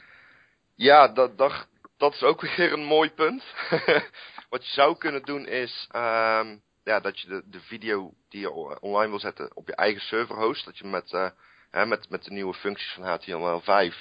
Ja, 0.74 1.08
dat, 1.08 1.38
dat, 1.38 1.66
dat 1.96 2.14
is 2.14 2.22
ook 2.22 2.40
weer 2.56 2.72
een 2.72 2.84
mooi 2.84 3.10
punt. 3.10 3.44
Wat 4.50 4.66
je 4.66 4.72
zou 4.72 4.96
kunnen 4.96 5.22
doen 5.22 5.46
is, 5.46 5.88
ehm, 5.90 6.56
ja, 6.84 7.00
dat 7.00 7.20
je 7.20 7.28
de, 7.28 7.42
de 7.46 7.60
video 7.60 8.12
die 8.28 8.40
je 8.40 8.52
online 8.80 9.10
wil 9.10 9.20
zetten 9.20 9.56
op 9.56 9.66
je 9.66 9.74
eigen 9.74 10.02
server 10.02 10.36
host. 10.36 10.64
Dat 10.64 10.78
je 10.78 10.86
met, 10.86 11.12
eh, 11.12 11.28
hè, 11.70 11.86
met, 11.86 12.10
met 12.10 12.24
de 12.24 12.32
nieuwe 12.32 12.54
functies 12.54 12.92
van 12.92 13.18
HTML5 13.18 13.94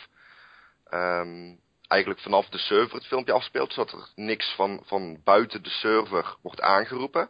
ehm, 0.86 1.56
eigenlijk 1.88 2.22
vanaf 2.22 2.50
de 2.50 2.58
server 2.58 2.96
het 2.96 3.08
filmpje 3.08 3.34
afspeelt. 3.34 3.74
Zodat 3.74 3.92
er 3.92 4.10
niks 4.16 4.54
van, 4.56 4.82
van 4.86 5.22
buiten 5.24 5.64
de 5.64 5.70
server 5.70 6.36
wordt 6.42 6.62
aangeroepen. 6.62 7.30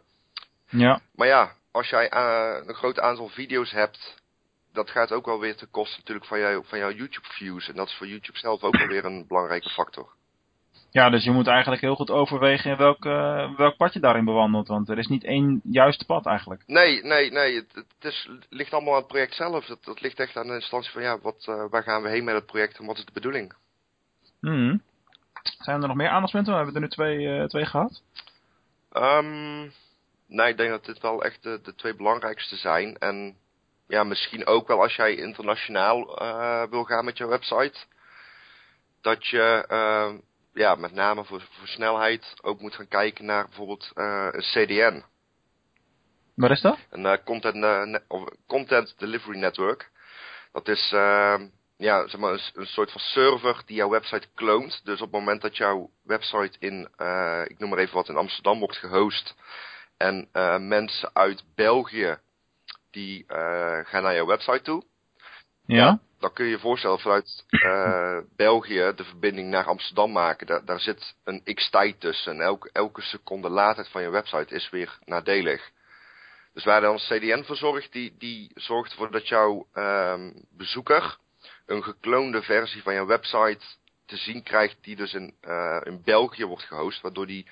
Ja. 0.68 1.00
Maar 1.14 1.26
ja, 1.26 1.56
als 1.76 1.88
jij 1.88 2.08
eh, 2.08 2.66
een 2.66 2.74
groot 2.74 3.00
aantal 3.00 3.28
video's 3.28 3.70
hebt, 3.70 4.22
dat 4.72 4.90
gaat 4.90 5.12
ook 5.12 5.26
wel 5.26 5.40
weer 5.40 5.56
ten 5.56 5.70
koste 5.70 5.98
natuurlijk 5.98 6.26
van, 6.26 6.38
jou, 6.38 6.64
van 6.66 6.78
jouw 6.78 6.90
YouTube 6.90 7.26
views. 7.28 7.68
En 7.68 7.74
dat 7.74 7.88
is 7.88 7.94
voor 7.94 8.06
YouTube 8.06 8.38
zelf 8.38 8.62
ook 8.62 8.76
wel 8.76 8.86
weer 8.86 9.04
een 9.04 9.26
belangrijke 9.26 9.70
factor. 9.70 10.14
Ja, 10.90 11.10
dus 11.10 11.24
je 11.24 11.30
moet 11.30 11.46
eigenlijk 11.46 11.82
heel 11.82 11.94
goed 11.94 12.10
overwegen 12.10 12.70
in 12.70 12.76
welk, 12.76 13.04
eh, 13.04 13.56
welk 13.56 13.76
pad 13.76 13.92
je 13.92 14.00
daarin 14.00 14.24
bewandelt. 14.24 14.68
Want 14.68 14.88
er 14.88 14.98
is 14.98 15.06
niet 15.06 15.24
één 15.24 15.60
juiste 15.64 16.04
pad 16.04 16.26
eigenlijk. 16.26 16.62
Nee, 16.66 17.02
nee, 17.02 17.30
nee. 17.30 17.54
Het, 17.54 17.74
het 17.74 18.12
is, 18.12 18.28
het 18.30 18.46
ligt 18.48 18.72
allemaal 18.72 18.92
aan 18.92 18.98
het 18.98 19.08
project 19.08 19.34
zelf. 19.34 19.66
Het, 19.66 19.86
het 19.86 20.00
ligt 20.00 20.20
echt 20.20 20.36
aan 20.36 20.46
de 20.46 20.54
instantie 20.54 20.92
van 20.92 21.02
ja, 21.02 21.18
wat, 21.18 21.46
eh, 21.48 21.64
waar 21.70 21.82
gaan 21.82 22.02
we 22.02 22.08
heen 22.08 22.24
met 22.24 22.34
het 22.34 22.46
project 22.46 22.78
en 22.78 22.86
wat 22.86 22.96
is 22.96 23.04
de 23.04 23.12
bedoeling? 23.12 23.54
Mhm. 24.40 24.76
Zijn 25.58 25.82
er 25.82 25.88
nog 25.88 25.96
meer 25.96 26.08
aandachtspunten? 26.08 26.52
We 26.52 26.58
hebben 26.58 26.74
er 26.74 26.80
nu 26.80 26.88
twee, 26.88 27.46
twee 27.46 27.66
gehad. 27.66 28.02
Ehm, 28.92 29.68
nee, 30.26 30.48
ik 30.48 30.56
denk 30.56 30.70
dat 30.70 30.84
dit 30.84 31.00
wel 31.00 31.24
echt 31.24 31.42
de, 31.42 31.60
de 31.62 31.74
twee 31.74 31.94
belangrijkste 31.94 32.56
zijn. 32.56 32.98
En 32.98 33.36
ja, 33.88 34.04
misschien 34.04 34.46
ook 34.46 34.68
wel 34.68 34.82
als 34.82 34.94
jij 34.94 35.14
internationaal 35.14 36.18
eh, 36.18 36.62
wil 36.70 36.84
gaan 36.84 37.04
met 37.04 37.18
je 37.18 37.26
website. 37.26 37.78
Dat 39.00 39.26
je 39.26 39.64
eh, 39.68 40.14
ja, 40.54 40.74
met 40.74 40.92
name 40.92 41.24
voor, 41.24 41.40
voor 41.50 41.68
snelheid 41.68 42.34
ook 42.42 42.60
moet 42.60 42.74
gaan 42.74 42.88
kijken 42.88 43.24
naar 43.24 43.44
bijvoorbeeld 43.44 43.90
eh, 43.94 44.28
een 44.30 44.40
CDN. 44.40 45.04
Wat 46.34 46.50
is 46.50 46.60
dat? 46.60 46.78
Een 46.90 47.22
content, 47.24 48.00
content 48.46 48.94
Delivery 48.98 49.38
Network. 49.38 49.90
Dat 50.52 50.68
is 50.68 50.90
ja, 51.76 52.08
zeg 52.08 52.20
maar 52.20 52.32
een, 52.32 52.66
soort 52.66 52.90
van 52.92 53.00
server 53.00 53.62
die 53.66 53.76
jouw 53.76 53.88
website 53.88 54.26
kloont. 54.34 54.80
Dus 54.84 55.00
op 55.00 55.12
het 55.12 55.20
moment 55.20 55.42
dat 55.42 55.56
jouw 55.56 55.90
website 56.02 56.56
in, 56.58 56.88
ik 57.48 57.58
noem 57.58 57.70
maar 57.70 57.78
even 57.78 57.94
wat, 57.94 58.08
in 58.08 58.16
Amsterdam 58.16 58.58
wordt 58.58 58.76
gehost. 58.76 59.34
En 59.96 60.28
eh, 60.32 60.58
mensen 60.58 61.10
uit 61.12 61.44
België 61.54 62.18
die 62.90 63.24
eh, 63.26 63.78
gaan 63.84 64.02
naar 64.02 64.14
jouw 64.14 64.26
website 64.26 64.62
toe. 64.62 64.82
Ja? 65.66 65.86
dan 65.86 66.00
dan 66.18 66.32
kun 66.32 66.44
je 66.44 66.50
je 66.50 66.58
voorstellen 66.58 66.98
vanuit 66.98 67.44
uh, 67.50 68.18
België 68.36 68.92
de 68.96 69.04
verbinding 69.04 69.50
naar 69.50 69.64
Amsterdam 69.64 70.12
maken. 70.12 70.46
Daar, 70.46 70.64
daar 70.64 70.80
zit 70.80 71.14
een 71.24 71.42
x 71.54 71.70
tijd 71.70 72.00
tussen. 72.00 72.40
Elke, 72.40 72.70
elke 72.72 73.02
seconde 73.02 73.48
laadtijd 73.48 73.88
van 73.88 74.02
je 74.02 74.10
website 74.10 74.54
is 74.54 74.70
weer 74.70 74.98
nadelig. 75.04 75.70
Dus 76.52 76.64
waar 76.64 76.80
dan 76.80 76.92
een 76.92 77.18
CDN 77.18 77.42
voor 77.44 77.56
zorgt, 77.56 77.92
die, 77.92 78.14
die 78.18 78.50
zorgt 78.54 78.90
ervoor 78.90 79.10
dat 79.10 79.28
jouw 79.28 79.66
um, 79.74 80.46
bezoeker 80.50 81.18
een 81.66 81.82
gekloonde 81.82 82.42
versie 82.42 82.82
van 82.82 82.94
jouw 82.94 83.06
website 83.06 83.64
te 84.06 84.16
zien 84.16 84.42
krijgt 84.42 84.76
die 84.80 84.96
dus 84.96 85.14
in, 85.14 85.34
in 85.82 86.02
België 86.04 86.44
wordt 86.44 86.64
gehost, 86.64 87.00
waardoor 87.00 87.26
die 87.26 87.46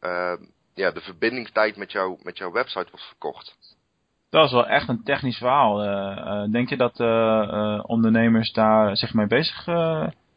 uh, 0.00 0.32
ja, 0.74 0.90
de 0.90 1.00
verbindingstijd 1.00 1.76
met, 1.76 1.92
jou, 1.92 2.18
met 2.22 2.38
jouw 2.38 2.52
website 2.52 2.90
wordt 2.90 3.06
verkort. 3.06 3.56
Dat 4.30 4.44
is 4.44 4.52
wel 4.52 4.66
echt 4.66 4.88
een 4.88 5.04
technisch 5.04 5.38
verhaal. 5.38 5.84
Uh, 5.84 6.52
denk 6.52 6.68
je 6.68 6.76
dat 6.76 7.00
ondernemers 7.86 8.52
daar 8.52 8.96
zich 8.96 9.14
mee 9.14 9.26
bezig 9.26 9.66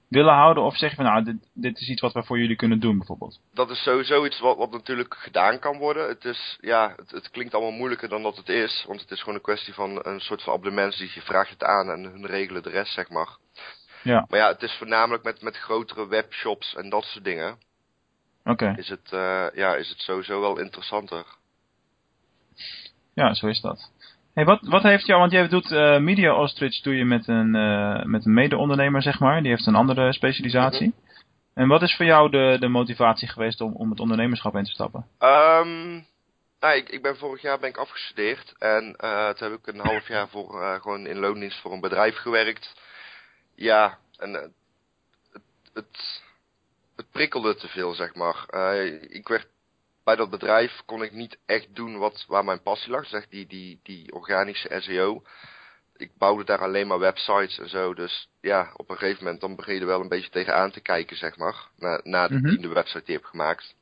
willen 0.08 0.34
houden? 0.34 0.64
Of 0.64 0.78
zeg 0.78 0.90
je 0.90 0.96
van 0.96 1.06
nou, 1.06 1.24
dit, 1.24 1.36
dit, 1.54 1.80
is 1.80 1.90
iets 1.90 2.02
wat 2.02 2.14
we 2.14 2.24
voor 2.24 2.40
jullie 2.40 2.56
kunnen 2.56 2.80
doen 2.80 2.98
bijvoorbeeld? 2.98 3.40
Dat 3.54 3.70
is 3.70 3.84
sowieso 3.84 4.26
iets 4.26 4.40
wat, 4.40 4.58
wat 4.58 4.72
natuurlijk 4.72 5.16
gedaan 5.18 5.60
kan 5.60 5.78
worden. 5.78 6.08
Het, 6.08 6.26
is, 6.26 6.58
ja, 6.62 6.94
het, 6.96 7.12
het, 7.12 7.30
klinkt 7.30 7.54
allemaal 7.54 7.78
moeilijker 7.78 8.10
dan 8.10 8.24
dat 8.24 8.38
het 8.38 8.50
is. 8.50 8.84
Want 8.88 9.02
het 9.02 9.12
is 9.12 9.20
gewoon 9.20 9.36
een 9.36 9.42
kwestie 9.42 9.74
van 9.74 10.00
een 10.02 10.20
soort 10.20 10.44
van 10.44 10.54
abonnements 10.54 10.98
die 10.98 11.12
je 11.14 11.22
vraagt 11.22 11.50
het 11.50 11.64
aan 11.64 11.90
en 11.90 12.04
hun 12.04 12.26
regelen 12.26 12.64
de 12.64 12.70
rest, 12.70 12.94
zeg 12.94 13.10
maar. 13.10 13.38
Ja. 14.04 14.26
Maar 14.30 14.40
ja, 14.40 14.48
het 14.48 14.62
is 14.62 14.76
voornamelijk 14.78 15.24
met, 15.24 15.42
met 15.42 15.58
grotere 15.58 16.08
webshops 16.08 16.76
en 16.76 16.90
dat 16.90 17.04
soort 17.04 17.24
dingen. 17.24 17.58
Oké. 18.48 18.64
Okay. 18.64 18.76
Is, 18.76 18.90
het, 18.90 19.12
uh, 19.12 19.46
ja, 19.54 19.76
is 19.76 19.90
het 19.90 20.00
sowieso 20.00 20.40
wel 20.40 20.60
interessanter. 20.60 21.26
Ja, 23.14 23.34
zo 23.34 23.48
is 23.48 23.62
dat. 23.62 23.92
Hey, 24.34 24.46
wat, 24.46 24.60
wat 24.62 24.84
heeft 24.84 25.06
jou, 25.06 25.20
want 25.20 25.32
jij 25.32 25.48
doet 25.48 25.72
uh, 25.72 26.00
Media 26.00 26.36
Ostrich 26.36 26.82
doe 26.82 26.96
je 26.96 27.06
met 27.06 27.28
een, 27.28 27.56
uh, 27.56 28.04
met 28.04 28.26
een 28.26 28.34
mede-ondernemer, 28.34 29.02
zeg 29.02 29.20
maar. 29.20 29.42
Die 29.42 29.52
heeft 29.52 29.68
een 29.68 29.76
andere 29.76 30.14
specialisatie. 30.14 30.94
-hmm. 30.96 31.06
En 31.54 31.68
wat 31.68 31.82
is 31.82 31.96
voor 31.96 32.06
jou 32.06 32.30
de, 32.30 32.58
de 32.60 32.68
motivatie 32.68 33.28
geweest 33.28 33.62
om, 33.62 33.76
om 33.76 33.90
het 33.90 34.00
ondernemerschap 34.00 34.56
in 34.56 34.64
te 34.64 34.72
stappen? 34.72 35.06
Um, 35.20 36.06
nou, 36.60 36.76
ik, 36.76 36.90
ik 36.90 37.02
ben 37.02 37.18
vorig 37.18 37.42
jaar 37.42 37.60
ben 37.60 37.70
ik 37.70 37.78
afgestudeerd. 37.78 38.56
En 38.58 38.96
uh, 39.04 39.30
toen 39.30 39.52
heb 39.52 39.60
ik 39.60 39.68
een 39.68 39.80
half 39.80 40.08
jaar 40.08 40.28
voor, 40.28 40.62
uh, 40.62 40.82
gewoon 40.82 41.08
in 41.08 41.20
loondienst 41.20 41.62
voor 41.62 41.72
een 41.74 41.82
bedrijf 41.82 42.16
gewerkt. 42.16 42.74
Ja, 43.56 43.98
en 44.18 44.30
uh, 44.30 44.42
het, 45.32 45.44
het 45.74 46.22
prikkelde 47.18 47.56
te 47.56 47.68
veel, 47.68 47.94
zeg 47.94 48.16
maar. 48.16 48.46
Uh, 48.50 49.02
ik 49.02 49.28
werd 49.28 49.48
bij 50.04 50.16
dat 50.16 50.30
bedrijf 50.30 50.82
kon 50.86 51.04
ik 51.04 51.12
niet 51.12 51.38
echt 51.46 51.76
doen 51.76 51.98
wat, 51.98 52.26
waar 52.28 52.46
mijn 52.46 52.62
passie 52.62 52.92
lag. 52.92 53.06
Zeg 53.06 53.28
die, 53.28 53.48
die, 53.48 53.80
die 53.84 54.14
organische 54.14 54.82
SEO. 54.82 55.22
Ik 55.96 56.12
bouwde 56.18 56.44
daar 56.44 56.62
alleen 56.62 56.88
maar 56.88 57.00
websites 57.00 57.60
en 57.60 57.70
zo. 57.70 57.94
Dus 57.94 58.30
ja, 58.42 58.72
op 58.76 58.90
een 58.90 58.98
gegeven 58.98 59.24
moment 59.24 59.42
dan 59.42 59.56
begin 59.56 59.74
je 59.74 59.80
er 59.80 59.86
wel 59.86 60.02
een 60.02 60.08
beetje 60.08 60.30
tegenaan 60.30 60.72
te 60.72 60.82
kijken, 60.82 61.18
zeg 61.18 61.38
maar. 61.38 61.56
Na, 61.78 62.00
na 62.04 62.28
de 62.28 62.34
Mhm. 62.34 62.50
tiende 62.50 62.68
website 62.68 63.06
die 63.06 63.16
heb 63.16 63.26
gemaakt. 63.26 63.76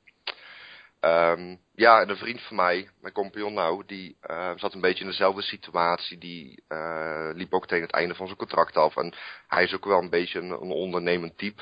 Um, 1.01 1.59
ja, 1.75 2.01
en 2.01 2.09
een 2.09 2.17
vriend 2.17 2.41
van 2.41 2.55
mij, 2.55 2.89
mijn 3.01 3.13
compagnon 3.13 3.53
nou, 3.53 3.83
die 3.85 4.17
uh, 4.29 4.51
zat 4.55 4.73
een 4.73 4.81
beetje 4.81 5.03
in 5.03 5.09
dezelfde 5.09 5.41
situatie. 5.41 6.17
Die 6.17 6.63
uh, 6.69 7.29
liep 7.33 7.53
ook 7.53 7.67
tegen 7.67 7.85
het 7.85 7.95
einde 7.95 8.15
van 8.15 8.25
zijn 8.25 8.37
contract 8.37 8.77
af. 8.77 8.97
En 8.97 9.13
hij 9.47 9.63
is 9.63 9.73
ook 9.73 9.85
wel 9.85 9.99
een 10.01 10.09
beetje 10.09 10.39
een, 10.39 10.49
een 10.49 10.71
ondernemend 10.71 11.37
type. 11.37 11.61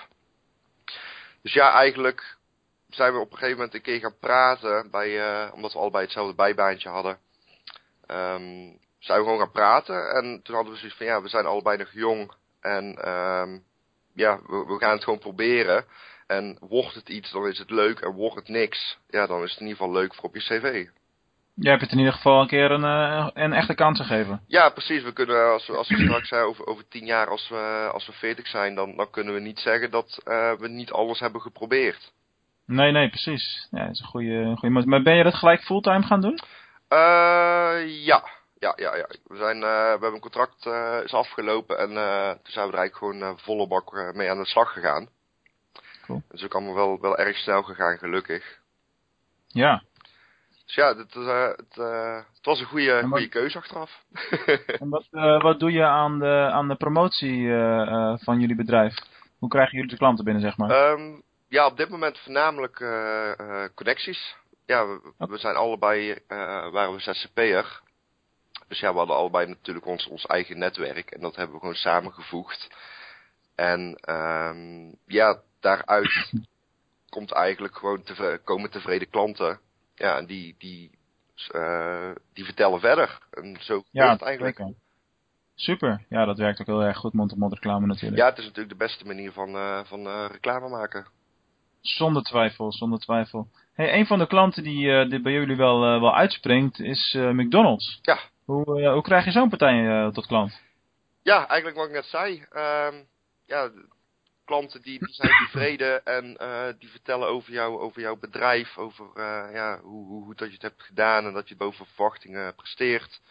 Dus 1.44 1.54
ja, 1.54 1.74
eigenlijk 1.74 2.38
zijn 2.90 3.14
we 3.14 3.20
op 3.20 3.32
een 3.32 3.38
gegeven 3.38 3.58
moment 3.58 3.74
een 3.74 3.82
keer 3.82 4.00
gaan 4.00 4.18
praten, 4.20 4.92
bij, 4.92 5.10
uh, 5.10 5.54
omdat 5.54 5.74
we 5.74 5.80
allebei 5.80 6.04
hetzelfde 6.04 6.36
bijbaantje 6.36 6.90
hadden. 6.90 7.18
Um, 8.08 8.80
zijn 9.00 9.20
we 9.20 9.24
gewoon 9.24 9.40
gaan 9.40 9.52
praten 9.52 10.10
en 10.10 10.42
toen 10.44 10.56
hadden 10.56 10.74
we 10.74 10.80
zoiets 10.80 10.98
van, 10.98 11.06
ja, 11.06 11.22
we 11.22 11.28
zijn 11.28 11.46
allebei 11.46 11.78
nog 11.78 11.92
jong 11.92 12.32
en 12.62 13.10
um, 13.10 13.64
ja, 14.14 14.40
we, 14.48 14.66
we 14.66 14.78
gaan 14.78 14.92
het 14.92 15.04
gewoon 15.04 15.20
proberen. 15.20 15.86
En 16.28 16.58
wordt 16.60 16.96
het 16.96 17.10
iets, 17.10 17.32
dan 17.32 17.48
is 17.48 17.60
het 17.60 17.70
leuk 17.70 18.00
en 18.00 18.12
wordt 18.12 18.36
het 18.36 18.48
niks, 18.48 18.98
ja, 19.08 19.28
dan 19.28 19.44
is 19.44 19.52
het 19.52 19.60
in 19.60 19.68
ieder 19.68 19.82
geval 19.82 19.94
leuk 20.02 20.16
voor 20.16 20.24
op 20.24 20.36
je 20.36 20.42
cv. 20.42 20.88
Jij 21.56 21.72
hebt 21.72 21.84
het 21.84 21.92
in 21.92 21.98
ieder 21.98 22.14
geval 22.14 22.42
een 22.42 22.48
keer 22.48 22.72
een, 22.72 22.84
uh, 22.84 23.28
een 23.34 23.54
echte 23.54 23.74
kans 23.74 24.00
gegeven. 24.00 24.42
Ja, 24.48 24.70
precies. 24.70 25.04
We 25.04 25.14
kunnen, 25.14 25.52
als 25.52 25.68
we, 25.68 25.78
als 25.78 25.90
we 25.90 25.98
straks 25.98 26.32
over, 26.32 26.66
over 26.68 26.88
tien 26.88 27.06
jaar, 27.06 27.28
als 27.28 27.50
we, 27.50 27.90
als 27.94 28.06
we 28.06 28.14
veertig 28.14 28.48
zijn, 28.48 28.76
dan, 28.76 28.96
dan 28.96 29.10
kunnen 29.10 29.34
we 29.34 29.40
niet 29.40 29.60
zeggen 29.60 29.92
dat 29.92 30.22
uh, 30.26 30.54
we 30.54 30.68
niet 30.68 30.92
alles 30.92 31.20
hebben 31.20 31.42
geprobeerd. 31.42 32.12
Nee, 32.66 32.92
nee, 32.92 33.10
precies. 33.10 33.68
Ja, 33.72 33.80
dat 33.86 33.92
is 33.92 34.00
een 34.00 34.06
goede, 34.06 34.56
goede 34.58 34.86
Maar 34.86 35.02
ben 35.02 35.16
je 35.16 35.24
dat 35.24 35.36
gelijk 35.36 35.62
fulltime 35.62 36.04
gaan 36.04 36.22
doen? 36.22 36.40
Uh, 36.90 38.06
ja. 38.06 38.24
Ja, 38.60 38.74
ja, 38.76 38.96
ja. 38.96 39.08
We, 39.24 39.38
zijn, 39.38 39.58
uh, 39.58 39.62
we 39.62 39.90
hebben 39.90 40.14
een 40.14 40.20
contract 40.20 40.66
is 41.04 41.14
afgelopen 41.14 41.78
en 41.78 41.88
toen 42.44 42.52
zijn 42.54 42.68
we 42.68 42.74
er 42.74 42.80
eigenlijk 42.80 42.96
gewoon 42.96 43.40
volle 43.40 43.68
bak 43.68 44.14
mee 44.14 44.30
aan 44.30 44.38
de 44.38 44.46
slag 44.46 44.74
gegaan. 44.74 45.08
Cool. 46.06 46.22
Dat 46.28 46.38
is 46.38 46.46
ook 46.46 46.54
allemaal 46.54 46.76
wel, 46.76 47.02
wel 47.02 47.18
erg 47.18 47.38
snel 47.38 47.64
gegaan, 47.64 47.98
gelukkig. 47.98 48.60
Ja. 49.48 49.84
Dus 50.74 50.84
ja, 50.84 50.96
het, 50.96 51.14
het, 51.14 51.76
het 52.36 52.46
was 52.46 52.60
een 52.60 52.66
goede, 52.66 52.94
wat... 52.94 53.10
goede 53.10 53.28
keuze 53.28 53.58
achteraf. 53.58 54.04
en 54.82 54.90
wat, 54.90 55.08
wat 55.42 55.60
doe 55.60 55.72
je 55.72 55.84
aan 55.84 56.20
de, 56.20 56.50
aan 56.52 56.68
de 56.68 56.76
promotie 56.76 57.48
van 58.24 58.40
jullie 58.40 58.56
bedrijf? 58.56 58.96
Hoe 59.38 59.50
krijgen 59.50 59.76
jullie 59.76 59.90
de 59.90 59.98
klanten 59.98 60.24
binnen, 60.26 60.44
zeg 60.44 60.58
maar? 60.58 60.92
Um, 60.92 61.22
ja, 61.48 61.66
op 61.66 61.78
dit 61.78 61.90
moment 61.90 62.20
voornamelijk 62.20 62.76
connecties. 63.76 64.36
Ja, 64.66 64.86
we, 64.88 65.14
we 65.18 65.38
zijn 65.38 65.56
allebei, 65.56 66.18
waren 66.72 66.94
we 66.94 67.00
ZZP'er. 67.00 67.82
Dus 68.68 68.80
ja, 68.80 68.92
we 68.92 68.98
hadden 68.98 69.16
allebei 69.16 69.48
natuurlijk 69.48 69.86
ons, 69.86 70.08
ons 70.08 70.26
eigen 70.26 70.58
netwerk. 70.58 71.12
En 71.12 71.22
dat 71.22 71.36
hebben 71.36 71.54
we 71.54 71.60
gewoon 71.60 71.76
samengevoegd. 71.76 72.68
En 73.56 74.00
um, 74.10 74.96
ja, 75.06 75.40
daaruit 75.60 76.32
komt 77.10 77.32
eigenlijk 77.32 77.78
gewoon 77.78 78.04
komen 78.44 78.70
tevreden 78.72 79.10
klanten. 79.10 79.60
Ja, 79.96 80.18
en 80.18 80.26
die, 80.26 80.56
die, 80.58 80.92
uh, 81.56 82.12
die 82.34 82.46
vertellen 82.46 82.80
verder. 82.80 83.20
En 83.32 83.58
zo 83.60 83.84
ja, 83.92 84.12
het 84.12 84.22
eigenlijk. 84.22 84.58
Zeker. 84.58 84.74
Super. 85.56 86.06
Ja, 86.10 86.26
dat 86.26 86.38
werkt 86.38 86.62
ook 86.62 86.68
heel 86.68 86.84
erg 86.84 86.98
goed, 86.98 87.14
mond-op-mond 87.14 87.54
reclame 87.54 87.86
natuurlijk. 87.86 88.22
Ja, 88.22 88.30
het 88.30 88.38
is 88.38 88.44
natuurlijk 88.44 88.80
de 88.80 88.86
beste 88.86 89.06
manier 89.06 89.32
van, 89.32 89.50
uh, 89.50 89.84
van 89.84 90.00
uh, 90.00 90.26
reclame 90.32 90.70
maken. 90.70 91.08
Zonder 91.82 92.24
twijfel, 92.24 92.72
zonder 92.72 93.00
twijfel. 93.00 93.48
Hey, 93.74 93.94
een 93.94 94.06
van 94.06 94.20
de 94.20 94.28
klanten 94.28 94.64
die, 94.64 95.08
die 95.08 95.22
bij 95.22 95.32
jullie 95.32 95.56
wel, 95.56 95.80
wel 95.80 96.16
uitspringt 96.16 96.80
is 96.80 97.14
McDonald's. 97.14 98.00
Ja. 98.02 98.20
Hoe, 98.46 98.90
hoe 98.90 99.02
krijg 99.02 99.26
je 99.26 99.32
zo'n 99.32 99.50
partij 99.50 100.12
tot 100.12 100.28
klant? 100.28 100.62
Ja, 101.22 101.48
eigenlijk 101.48 101.78
wat 101.78 101.88
ik 101.88 101.94
net 101.94 102.06
zei. 102.06 102.46
Um, 102.52 103.08
ja, 103.46 103.72
klanten 104.46 104.82
die, 104.82 105.00
die 105.00 105.14
zijn 105.14 105.30
tevreden 105.30 106.06
en 106.06 106.38
die 106.80 106.90
vertellen 106.90 107.28
over, 107.28 107.52
jou, 107.52 107.80
over 107.80 108.02
jouw 108.02 108.16
bedrijf, 108.16 108.78
over 108.78 109.22
ja, 109.54 109.80
hoe, 109.80 110.06
hoe, 110.08 110.24
hoe 110.24 110.36
dat 110.36 110.48
je 110.48 110.54
het 110.54 110.62
hebt 110.62 110.84
gedaan 110.84 111.26
en 111.26 111.34
dat 111.34 111.50
je 111.50 111.56
boven 111.56 111.86
verwachtingen 111.86 112.56
presteert. 112.56 113.22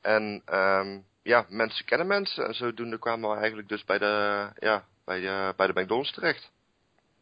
En 0.00 0.42
um, 0.52 1.04
ja, 1.22 1.46
mensen 1.48 1.84
kennen 1.84 2.06
mensen 2.06 2.46
en 2.46 2.54
zodoende 2.54 2.98
kwamen 2.98 3.30
we 3.30 3.36
eigenlijk 3.36 3.68
dus 3.68 3.84
bij 3.84 3.98
de, 3.98 4.46
ja, 4.58 4.84
bij 5.04 5.20
de, 5.20 5.54
bij 5.56 5.66
de 5.66 5.80
McDonald's 5.80 6.12
terecht. 6.12 6.50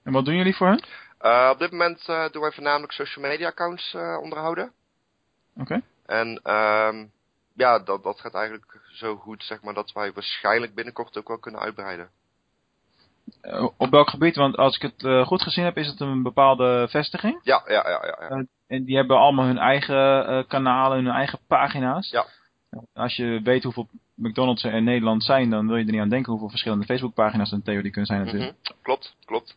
En 0.02 0.12
wat 0.12 0.24
doen 0.24 0.36
jullie 0.36 0.56
voor 0.56 0.66
hen? 0.66 0.84
Uh, 1.22 1.48
op 1.52 1.58
dit 1.58 1.70
moment 1.70 2.06
doen 2.06 2.42
wij 2.42 2.52
voornamelijk 2.52 2.92
social 2.92 3.24
media 3.24 3.46
accounts 3.46 3.94
onderhouden. 3.94 4.72
Oké. 5.56 5.62
Okay. 5.62 5.82
En 6.06 6.54
um, 6.54 7.12
ja, 7.54 7.78
dat, 7.78 8.02
dat 8.02 8.20
gaat 8.20 8.34
eigenlijk 8.34 8.80
zo 8.92 9.16
goed, 9.16 9.44
zeg 9.44 9.62
maar, 9.62 9.74
dat 9.74 9.92
wij 9.92 10.12
waarschijnlijk 10.12 10.74
binnenkort 10.74 11.16
ook 11.18 11.28
wel 11.28 11.38
kunnen 11.38 11.60
uitbreiden. 11.60 12.10
Op 13.76 13.90
welk 13.90 14.10
gebied? 14.10 14.36
Want 14.36 14.56
als 14.56 14.76
ik 14.76 14.82
het 14.82 15.26
goed 15.26 15.42
gezien 15.42 15.64
heb, 15.64 15.76
is 15.76 15.86
het 15.86 16.00
een 16.00 16.22
bepaalde 16.22 16.86
vestiging? 16.90 17.40
Ja, 17.42 17.62
ja, 17.66 17.88
ja. 17.88 18.04
ja, 18.06 18.26
ja. 18.28 18.44
en 18.66 18.84
die 18.84 18.96
hebben 18.96 19.18
allemaal 19.18 19.44
hun 19.44 19.58
eigen 19.58 20.46
kanalen, 20.46 21.04
hun 21.04 21.14
eigen 21.14 21.38
pagina's? 21.46 22.10
Ja. 22.10 22.26
Als 22.94 23.16
je 23.16 23.40
weet 23.42 23.62
hoeveel 23.62 23.88
McDonald's 24.14 24.64
er 24.64 24.74
in 24.74 24.84
Nederland 24.84 25.24
zijn, 25.24 25.50
dan 25.50 25.66
wil 25.66 25.76
je 25.76 25.84
er 25.84 25.90
niet 25.90 26.00
aan 26.00 26.08
denken 26.08 26.30
hoeveel 26.30 26.48
verschillende 26.48 26.84
Facebookpagina's 26.84 27.52
en 27.52 27.62
theorie 27.62 27.90
kunnen 27.90 28.06
zijn 28.06 28.24
natuurlijk. 28.24 28.50
Mm 28.50 28.58
-hmm. 28.62 28.76
Klopt, 28.82 29.16
klopt. 29.24 29.56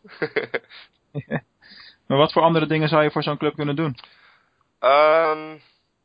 maar 2.06 2.18
wat 2.18 2.32
voor 2.32 2.42
andere 2.42 2.66
dingen 2.66 2.88
zou 2.88 3.02
je 3.02 3.10
voor 3.10 3.22
zo'n 3.22 3.36
club 3.36 3.54
kunnen 3.54 3.76
doen? 3.76 3.96
Um, 4.80 5.60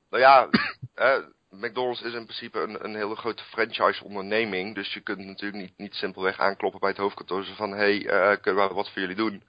nou 0.10 0.22
ja, 0.24 0.50
eh, 0.96 1.24
McDonald's 1.68 2.02
is 2.02 2.14
in 2.14 2.24
principe 2.24 2.60
een, 2.60 2.84
een 2.84 2.96
hele 2.96 3.16
grote 3.16 3.44
franchise 3.44 4.04
onderneming. 4.04 4.76
Dus 4.76 4.94
je 4.94 5.02
kunt 5.02 5.26
natuurlijk 5.26 5.62
niet, 5.62 5.74
niet 5.78 5.94
simpelweg 5.94 6.40
aankloppen 6.40 6.80
bij 6.80 6.90
het 6.90 6.98
hoofdkantoor. 6.98 7.46
Van, 7.56 7.72
hé, 7.72 7.78
hey, 7.78 8.04
uh, 8.04 8.42
kunnen 8.42 8.68
we 8.68 8.74
wat 8.74 8.90
voor 8.90 9.02
jullie 9.02 9.16
doen? 9.16 9.44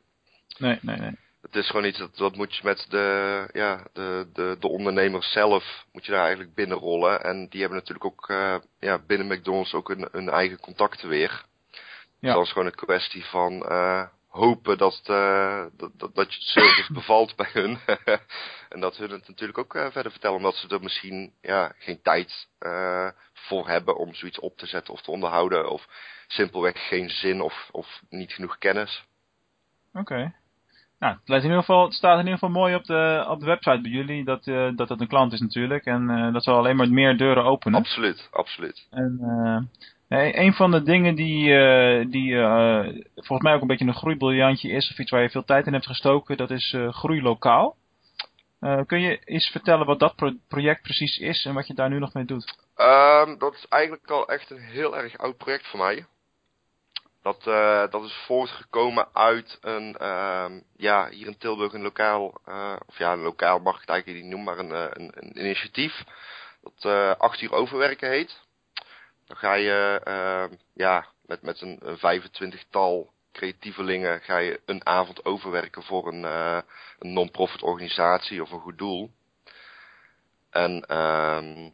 Nee, 0.59 0.79
nee, 0.83 0.97
nee. 0.97 1.17
Het 1.43 1.57
is 1.57 1.67
gewoon 1.67 1.85
iets 1.85 1.99
dat, 1.99 2.17
dat 2.17 2.37
moet 2.37 2.57
je 2.57 2.61
met 2.65 2.87
de, 2.89 3.49
ja, 3.53 3.87
de, 3.93 4.27
de, 4.33 4.57
de 4.61 4.69
ondernemers 4.69 5.33
zelf, 5.33 5.85
moet 5.93 6.05
je 6.05 6.13
daar 6.13 6.21
eigenlijk 6.21 6.55
binnenrollen. 6.55 7.23
En 7.25 7.49
die 7.49 7.61
hebben 7.61 7.79
natuurlijk 7.79 8.05
ook, 8.05 8.29
uh, 8.29 8.57
ja, 8.81 8.99
binnen 9.07 9.27
McDonald's 9.27 9.75
ook 9.75 9.91
een, 9.91 10.09
een 10.13 10.29
eigen 10.29 10.61
contacten 10.61 11.09
weer. 11.09 11.45
Ja. 11.71 11.79
Dus 12.21 12.33
dat 12.33 12.45
is 12.45 12.53
gewoon 12.53 12.67
een 12.67 12.75
kwestie 12.75 13.25
van, 13.25 13.53
uh, 13.53 14.03
hopen 14.29 14.79
dat, 14.79 15.03
uh, 15.11 15.65
dat, 15.77 15.91
dat, 15.95 16.15
dat 16.15 16.35
je 16.35 16.41
service 16.41 16.93
bevalt 16.93 17.37
bij 17.37 17.51
hun. 17.53 17.79
en 18.75 18.81
dat 18.81 18.97
hun 18.97 19.11
het 19.11 19.29
natuurlijk 19.29 19.59
ook 19.59 19.75
uh, 19.75 19.91
verder 19.91 20.13
vertellen, 20.13 20.37
omdat 20.37 20.55
ze 20.55 20.69
er 20.69 20.83
misschien 20.83 21.33
ja, 21.41 21.73
geen 21.79 22.03
tijd 22.03 22.49
uh, 22.61 23.09
voor 23.33 23.69
hebben 23.69 23.97
om 23.97 24.15
zoiets 24.15 24.41
op 24.41 24.57
te 24.57 24.67
zetten 24.67 24.95
of 24.95 25.03
te 25.03 25.11
onderhouden. 25.11 25.71
Of 25.71 25.87
simpelweg 26.27 26.89
geen 26.89 27.09
zin 27.11 27.41
of, 27.41 27.69
of 27.71 28.03
niet 28.09 28.33
genoeg 28.33 28.59
kennis. 28.59 29.05
Oké. 29.93 30.35
Nou, 30.99 31.17
het, 31.25 31.37
in 31.37 31.43
ieder 31.43 31.59
geval, 31.59 31.85
het 31.85 31.95
staat 31.95 32.19
in 32.19 32.25
ieder 32.25 32.39
geval 32.39 32.49
mooi 32.49 32.75
op 32.75 32.85
de, 32.85 33.25
op 33.29 33.41
de 33.41 33.47
website 33.47 33.81
bij 33.81 33.91
jullie 33.91 34.25
dat, 34.25 34.47
uh, 34.47 34.77
dat 34.77 34.89
het 34.89 35.01
een 35.01 35.09
klant 35.09 35.33
is 35.33 35.41
natuurlijk. 35.41 35.85
En 35.85 36.33
dat 36.33 36.45
zal 36.45 36.57
alleen 36.57 36.77
maar 36.77 36.91
meer 36.91 37.17
deuren 37.17 37.45
openen. 37.45 37.79
Absoluut, 37.79 38.29
absoluut. 38.31 38.87
En 38.91 39.21
uh, 40.09 40.35
een 40.35 40.53
van 40.53 40.71
de 40.71 40.83
dingen 40.83 41.15
die, 41.15 41.45
die 42.09 42.37
volgens 43.15 43.43
mij 43.43 43.55
ook 43.55 43.61
een 43.61 43.67
beetje 43.67 43.87
een 43.87 43.95
groeibriljantje 43.95 44.71
is, 44.71 44.91
of 44.91 44.99
iets 44.99 45.11
waar 45.11 45.23
je 45.23 45.31
veel 45.31 45.45
tijd 45.45 45.67
in 45.67 45.73
hebt 45.73 45.87
gestoken, 45.87 46.37
dat 46.37 46.51
is 46.51 46.77
groei 46.91 47.23
lokaal. 47.23 47.77
kun 48.87 49.01
je 49.01 49.19
eens 49.25 49.49
vertellen 49.49 49.87
wat 49.87 49.99
dat 49.99 50.17
pro 50.17 50.33
project 50.49 50.83
precies 50.83 51.19
is 51.19 51.45
en 51.45 51.55
wat 51.55 51.67
je 51.67 51.75
daar 51.75 51.89
nu 51.89 51.99
nog 51.99 52.13
mee 52.13 52.25
doet? 52.25 52.57
Um, 52.77 53.39
dat 53.39 53.55
is 53.55 53.67
eigenlijk 53.69 54.11
al 54.11 54.29
echt 54.29 54.51
een 54.51 54.61
heel 54.61 54.97
erg 54.97 55.19
oud 55.19 55.37
project 55.37 55.67
voor 55.67 55.79
mij. 55.79 56.07
Dat, 57.23 57.47
uh, 57.47 57.91
dat 57.91 58.05
is 58.05 58.23
voortgekomen 58.27 59.09
uit 59.13 59.59
een, 59.61 59.97
uh, 60.01 60.47
ja, 60.77 61.09
hier 61.09 61.27
in 61.27 61.39
Tilburg 61.39 61.73
een 61.73 61.83
lokaal, 61.83 62.41
uh, 62.49 62.77
of 62.87 62.99
ja, 62.99 63.13
een 63.13 63.23
lokaal 63.23 63.59
mag 63.59 63.75
ik 63.75 63.81
het 63.81 63.89
eigenlijk 63.91 64.23
niet 64.23 64.33
noemen, 64.33 64.55
maar 64.55 64.65
een, 64.65 65.01
een, 65.01 65.13
een 65.15 65.39
initiatief. 65.39 66.05
Dat 66.63 67.19
acht 67.19 67.41
uur 67.41 67.53
overwerken 67.53 68.11
heet. 68.11 68.47
Dan 69.29 69.37
ga 69.37 69.55
je, 69.55 70.01
ehm, 70.05 70.55
ja, 70.75 71.07
met, 71.27 71.43
met 71.43 71.61
een, 71.61 71.79
een 71.83 71.99
25-tal 71.99 73.13
creatievelingen 73.33 74.21
ga 74.21 74.39
je 74.39 74.61
een 74.65 74.87
avond 74.87 75.25
overwerken 75.25 75.83
voor 75.83 76.09
een, 76.09 76.23
een 76.99 77.13
non-profit 77.13 77.63
organisatie 77.63 78.43
of 78.43 78.51
een 78.51 78.61
goed 78.61 78.79
doel. 78.79 79.11
En, 80.51 80.85
ehm 80.87 81.71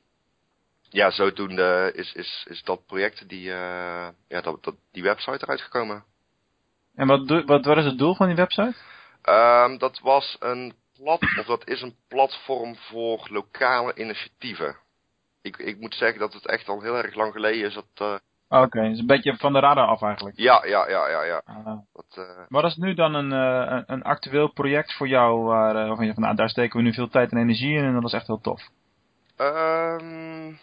ja, 0.95 1.11
zodoende 1.11 1.93
is, 1.95 2.13
is, 2.13 2.47
is 2.49 2.63
dat 2.63 2.87
project, 2.87 3.29
die, 3.29 3.49
uh, 3.49 4.09
ja, 4.29 4.41
dat, 4.41 4.65
dat, 4.65 4.75
die 4.93 5.03
website 5.03 5.39
eruit 5.43 5.61
gekomen. 5.61 6.05
En 6.95 7.07
wat, 7.07 7.45
wat, 7.45 7.65
wat 7.65 7.77
is 7.77 7.85
het 7.85 7.99
doel 7.99 8.15
van 8.15 8.27
die 8.27 8.37
website? 8.37 8.75
Um, 9.23 9.79
dat 9.79 9.99
was 9.99 10.37
een 10.41 10.75
plat, 10.97 11.23
of 11.39 11.47
dat 11.47 11.69
is 11.69 11.83
een 11.83 11.97
platform 12.09 12.77
voor 12.77 13.27
lokale 13.31 13.95
initiatieven. 13.95 14.77
Ik, 15.45 15.57
ik 15.57 15.81
moet 15.81 15.95
zeggen 15.95 16.19
dat 16.19 16.33
het 16.33 16.47
echt 16.47 16.69
al 16.69 16.81
heel 16.81 16.97
erg 16.97 17.15
lang 17.15 17.33
geleden 17.33 17.67
is 17.67 17.75
dat... 17.75 17.87
Uh, 18.03 18.17
Oké, 18.49 18.63
okay, 18.63 18.91
is 18.91 18.99
een 18.99 19.07
beetje 19.07 19.37
van 19.37 19.53
de 19.53 19.59
radar 19.59 19.87
af 19.87 20.03
eigenlijk. 20.03 20.37
Ja, 20.37 20.65
ja, 20.67 20.89
ja, 20.89 21.09
ja, 21.09 21.23
ja. 21.23 21.43
Uh, 21.49 21.79
dat, 21.93 22.17
uh... 22.19 22.45
Maar 22.49 22.65
is 22.65 22.77
nu 22.77 22.95
dan 22.95 23.15
een, 23.15 23.31
uh, 23.31 23.83
een 23.87 24.03
actueel 24.03 24.53
project 24.53 24.93
voor 24.93 25.09
jou 25.09 25.45
waar, 25.45 25.75
waarvan 25.75 26.07
je 26.07 26.13
van, 26.13 26.23
nou, 26.23 26.37
daar 26.37 26.49
steken 26.49 26.77
we 26.77 26.83
nu 26.83 26.93
veel 26.93 27.09
tijd 27.09 27.31
en 27.31 27.39
energie 27.39 27.77
in 27.77 27.85
en 27.85 27.93
dat 27.93 28.05
is 28.05 28.13
echt 28.13 28.27
heel 28.27 28.41
tof? 28.41 28.63
Um, 29.37 30.59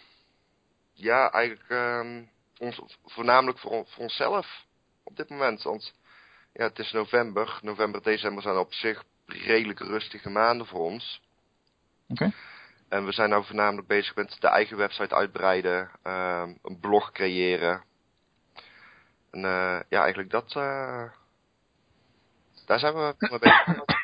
ja, 0.92 1.30
eigenlijk 1.30 1.70
um, 1.70 2.30
ons, 2.58 2.98
voornamelijk 3.04 3.58
voor, 3.58 3.86
voor 3.86 4.02
onszelf 4.02 4.64
op 5.04 5.16
dit 5.16 5.28
moment. 5.28 5.62
Want 5.62 5.94
ja, 6.52 6.64
het 6.64 6.78
is 6.78 6.92
november. 6.92 7.58
November, 7.62 8.02
december 8.02 8.42
zijn 8.42 8.56
op 8.56 8.72
zich 8.72 9.04
redelijk 9.26 9.78
rustige 9.78 10.30
maanden 10.30 10.66
voor 10.66 10.80
ons. 10.80 11.20
Oké. 12.08 12.24
Okay. 12.24 12.34
En 12.92 13.04
we 13.04 13.12
zijn 13.12 13.30
nou 13.30 13.44
voornamelijk 13.44 13.88
bezig 13.88 14.14
met 14.14 14.36
de 14.40 14.48
eigen 14.48 14.76
website 14.76 15.14
uitbreiden, 15.14 15.90
um, 16.04 16.58
een 16.62 16.78
blog 16.80 17.12
creëren. 17.12 17.82
En 19.30 19.38
uh, 19.38 19.80
ja, 19.88 20.00
eigenlijk 20.00 20.30
dat, 20.30 20.54
uh, 20.56 21.04
daar 22.66 22.78
zijn 22.78 22.94
we 22.94 23.14
mee 23.18 23.38
bezig. 23.38 23.84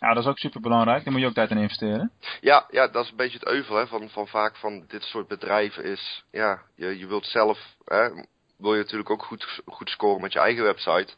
Ja, 0.00 0.14
dat 0.14 0.22
is 0.22 0.28
ook 0.28 0.38
super 0.38 0.60
belangrijk. 0.60 1.04
Daar 1.04 1.12
moet 1.12 1.22
je 1.22 1.28
ook 1.28 1.34
tijd 1.34 1.50
in 1.50 1.58
investeren. 1.58 2.12
Ja, 2.40 2.66
ja 2.70 2.88
dat 2.88 3.04
is 3.04 3.10
een 3.10 3.16
beetje 3.16 3.38
het 3.38 3.48
euvel 3.48 3.76
hè, 3.76 3.86
van, 3.86 4.08
van 4.08 4.28
vaak 4.28 4.56
van 4.56 4.84
dit 4.88 5.02
soort 5.02 5.28
bedrijven 5.28 5.84
is, 5.84 6.24
ja, 6.30 6.62
je, 6.74 6.98
je 6.98 7.06
wilt 7.06 7.26
zelf, 7.26 7.58
hè, 7.84 8.08
wil 8.56 8.74
je 8.74 8.82
natuurlijk 8.82 9.10
ook 9.10 9.22
goed, 9.22 9.60
goed 9.66 9.90
scoren 9.90 10.20
met 10.20 10.32
je 10.32 10.38
eigen 10.38 10.64
website. 10.64 11.14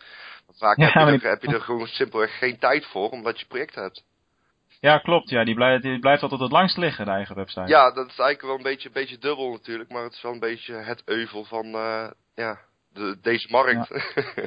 Maar 0.46 0.56
vaak 0.56 0.76
ja, 0.76 0.84
heb, 0.84 1.20
je 1.20 1.26
er, 1.26 1.30
heb 1.30 1.42
je 1.42 1.54
er 1.54 1.60
gewoon 1.60 1.86
simpelweg 1.86 2.38
geen 2.38 2.58
tijd 2.58 2.86
voor, 2.86 3.10
omdat 3.10 3.40
je 3.40 3.46
project 3.46 3.74
hebt. 3.74 4.04
Ja, 4.80 4.98
klopt. 4.98 5.30
Ja, 5.30 5.44
die 5.44 5.54
blijft, 5.54 5.82
die 5.82 5.98
blijft 5.98 6.22
altijd 6.22 6.40
het 6.40 6.52
langst 6.52 6.76
liggen, 6.76 7.04
de 7.04 7.10
eigen 7.10 7.34
website. 7.34 7.68
Ja, 7.68 7.92
dat 7.92 8.06
is 8.06 8.18
eigenlijk 8.18 8.42
wel 8.42 8.56
een 8.56 8.62
beetje, 8.62 8.88
een 8.88 8.94
beetje 8.94 9.18
dubbel 9.18 9.50
natuurlijk, 9.50 9.90
maar 9.90 10.02
het 10.02 10.12
is 10.12 10.22
wel 10.22 10.32
een 10.32 10.38
beetje 10.38 10.74
het 10.74 11.02
euvel 11.04 11.44
van, 11.44 11.66
uh, 11.66 12.10
ja, 12.34 12.58
de, 12.92 13.18
deze 13.22 13.48
markt. 13.50 13.88
Ja. 13.88 14.46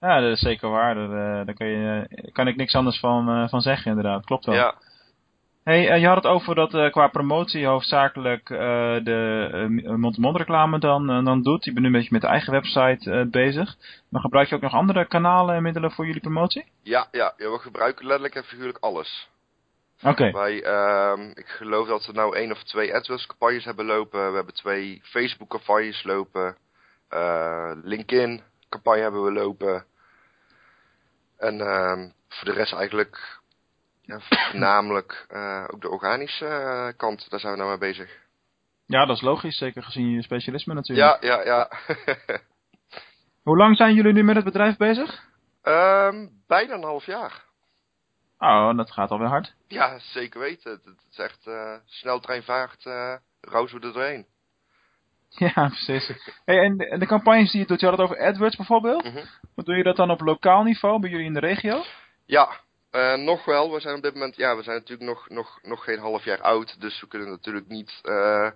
Ja, 0.00 0.20
dat 0.20 0.32
is 0.32 0.40
zeker 0.40 0.70
waar. 0.70 0.94
Daar, 0.94 1.44
daar 1.44 1.54
kan, 1.54 1.66
je, 1.66 2.08
kan 2.32 2.48
ik 2.48 2.56
niks 2.56 2.74
anders 2.74 2.98
van, 2.98 3.48
van 3.48 3.60
zeggen 3.60 3.90
inderdaad. 3.90 4.24
Klopt 4.24 4.44
wel. 4.44 4.54
Ja. 4.54 4.74
Hey, 5.64 5.98
je 6.00 6.06
had 6.06 6.16
het 6.16 6.26
over 6.26 6.54
dat 6.54 6.74
uh, 6.74 6.90
qua 6.90 7.08
promotie 7.08 7.66
hoofdzakelijk 7.66 8.46
de 9.04 9.94
mond-to-mond 9.96 10.36
reclame 10.36 10.78
dan, 10.78 11.24
dan 11.24 11.42
doet. 11.42 11.64
Je 11.64 11.72
bent 11.72 11.82
nu 11.82 11.86
een 11.86 11.96
beetje 11.96 12.12
met 12.12 12.20
de 12.20 12.26
eigen 12.26 12.52
website 12.52 13.28
bezig. 13.30 13.76
Maar 14.08 14.20
gebruik 14.20 14.48
je 14.48 14.54
ook 14.54 14.60
nog 14.60 14.72
andere 14.72 15.06
kanalen 15.06 15.54
en 15.54 15.62
middelen 15.62 15.90
voor 15.90 16.06
jullie 16.06 16.20
promotie? 16.20 16.64
Ja, 16.82 17.08
ja, 17.10 17.32
ja 17.36 17.50
we 17.50 17.58
gebruiken 17.58 18.06
letterlijk 18.06 18.34
en 18.34 18.44
figuurlijk 18.44 18.78
alles. 18.78 19.28
Oké. 20.02 20.08
Okay. 20.08 20.32
Wij, 20.32 20.62
ehm, 20.62 21.30
ik 21.34 21.46
geloof 21.46 21.88
dat 21.88 22.06
we 22.06 22.12
nou 22.12 22.36
één 22.36 22.50
of 22.50 22.62
twee 22.62 22.94
AdWords 22.94 23.26
campagnes 23.26 23.64
hebben 23.64 23.84
lopen. 23.84 24.30
We 24.30 24.36
hebben 24.36 24.54
twee 24.54 25.00
Facebook 25.04 25.48
campagnes 25.48 26.04
lopen. 26.04 26.56
LinkedIn 27.82 28.42
campagne 28.68 29.02
hebben 29.02 29.24
we 29.24 29.32
lopen. 29.32 29.84
En 31.38 31.58
uh, 31.58 32.08
voor 32.28 32.44
de 32.44 32.52
rest 32.52 32.72
eigenlijk 32.72 33.40
ja, 34.02 34.20
voornamelijk 34.50 35.26
uh, 35.30 35.64
ook 35.66 35.80
de 35.80 35.90
organische 35.90 36.44
uh, 36.44 36.88
kant, 36.96 37.30
daar 37.30 37.40
zijn 37.40 37.52
we 37.52 37.58
nou 37.58 37.70
mee 37.70 37.78
bezig. 37.78 38.24
Ja, 38.86 39.06
dat 39.06 39.16
is 39.16 39.22
logisch, 39.22 39.58
zeker 39.58 39.82
gezien 39.82 40.10
je 40.10 40.22
specialisme 40.22 40.74
natuurlijk. 40.74 41.22
Ja, 41.22 41.36
ja, 41.36 41.44
ja. 41.44 41.70
Hoe 43.42 43.56
lang 43.56 43.76
zijn 43.76 43.94
jullie 43.94 44.12
nu 44.12 44.22
met 44.22 44.36
het 44.36 44.44
bedrijf 44.44 44.76
bezig? 44.76 45.24
Um, 45.62 46.30
bijna 46.46 46.74
een 46.74 46.82
half 46.82 47.06
jaar. 47.06 47.44
Oh, 48.38 48.76
dat 48.76 48.90
gaat 48.90 49.10
alweer 49.10 49.28
hard. 49.28 49.54
Ja, 49.68 49.98
zeker 49.98 50.40
weten. 50.40 50.70
Het, 50.70 50.94
is 51.10 51.18
echt 51.18 51.46
uh, 51.46 51.74
sneltreinvaart, 51.84 52.84
uh, 52.84 53.14
roos 53.40 53.72
we 53.72 53.80
er 53.80 53.92
doorheen. 53.92 54.26
Ja, 55.28 55.52
precies. 55.68 56.12
Hey, 56.44 56.58
en, 56.58 56.76
de, 56.76 56.98
de 56.98 57.06
campagnes 57.06 57.50
die 57.50 57.60
je 57.60 57.66
doet, 57.66 57.80
je 57.80 57.86
had 57.86 57.98
het 57.98 58.04
over 58.04 58.22
AdWords 58.22 58.56
bijvoorbeeld. 58.56 59.04
Mm 59.04 59.12
-hmm. 59.12 59.64
Doe 59.64 59.76
je 59.76 59.82
dat 59.82 59.96
dan 59.96 60.10
op 60.10 60.20
lokaal 60.20 60.62
niveau 60.62 61.00
bij 61.00 61.10
jullie 61.10 61.26
in 61.26 61.34
de 61.34 61.40
regio? 61.40 61.82
Ja, 62.26 62.60
uh, 62.92 63.14
nog 63.14 63.44
wel. 63.44 63.72
We 63.72 63.80
zijn 63.80 63.96
op 63.96 64.02
dit 64.02 64.12
moment, 64.12 64.36
ja, 64.36 64.56
we 64.56 64.62
zijn 64.62 64.76
natuurlijk 64.76 65.08
nog, 65.08 65.28
nog, 65.28 65.58
nog 65.62 65.84
geen 65.84 65.98
half 65.98 66.24
jaar 66.24 66.40
oud. 66.40 66.80
Dus 66.80 67.00
we 67.00 67.08
kunnen 67.08 67.28
natuurlijk 67.28 67.68
niet, 67.68 68.00
uh, 68.02 68.50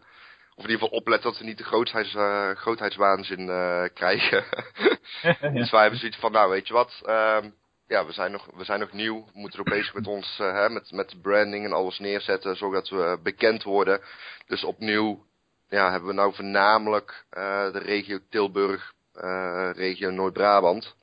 of 0.54 0.64
in 0.64 0.70
ieder 0.70 0.78
geval 0.78 0.98
opletten 0.98 1.30
dat 1.30 1.40
we 1.40 1.46
niet 1.46 1.58
de 1.58 1.64
grootheids, 1.64 2.14
uh, 2.14 2.50
grootheidswaanzin 2.50 3.46
krijgen. 3.94 4.44
dus 5.58 5.70
wij 5.70 5.80
hebben 5.80 5.98
zoiets 5.98 6.18
van, 6.18 6.32
nou 6.32 6.50
weet 6.50 6.66
je 6.66 6.74
wat, 6.74 7.00
ehm, 7.04 7.50
ja, 7.90 8.06
we 8.06 8.12
zijn 8.12 8.32
nog, 8.32 8.46
we 8.56 8.64
zijn 8.64 8.80
nog 8.80 8.92
nieuw. 8.92 9.24
We 9.24 9.40
moeten 9.40 9.60
ook 9.60 9.68
bezig 9.68 9.94
met 9.94 10.06
ons, 10.06 10.36
hè, 10.38 10.68
met, 10.68 10.90
met 10.92 11.22
branding 11.22 11.64
en 11.64 11.72
alles 11.72 11.98
neerzetten, 11.98 12.56
zodat 12.56 12.88
we 12.88 13.18
bekend 13.22 13.62
worden. 13.62 14.00
Dus 14.46 14.64
opnieuw 14.64 15.24
ja, 15.68 15.90
hebben 15.90 16.08
we 16.08 16.14
nou 16.14 16.34
voornamelijk 16.34 17.24
uh, 17.32 17.72
de 17.72 17.78
regio 17.78 18.18
Tilburg, 18.30 18.92
uh, 19.14 19.70
regio 19.72 20.10
Noord-Brabant. 20.10 20.94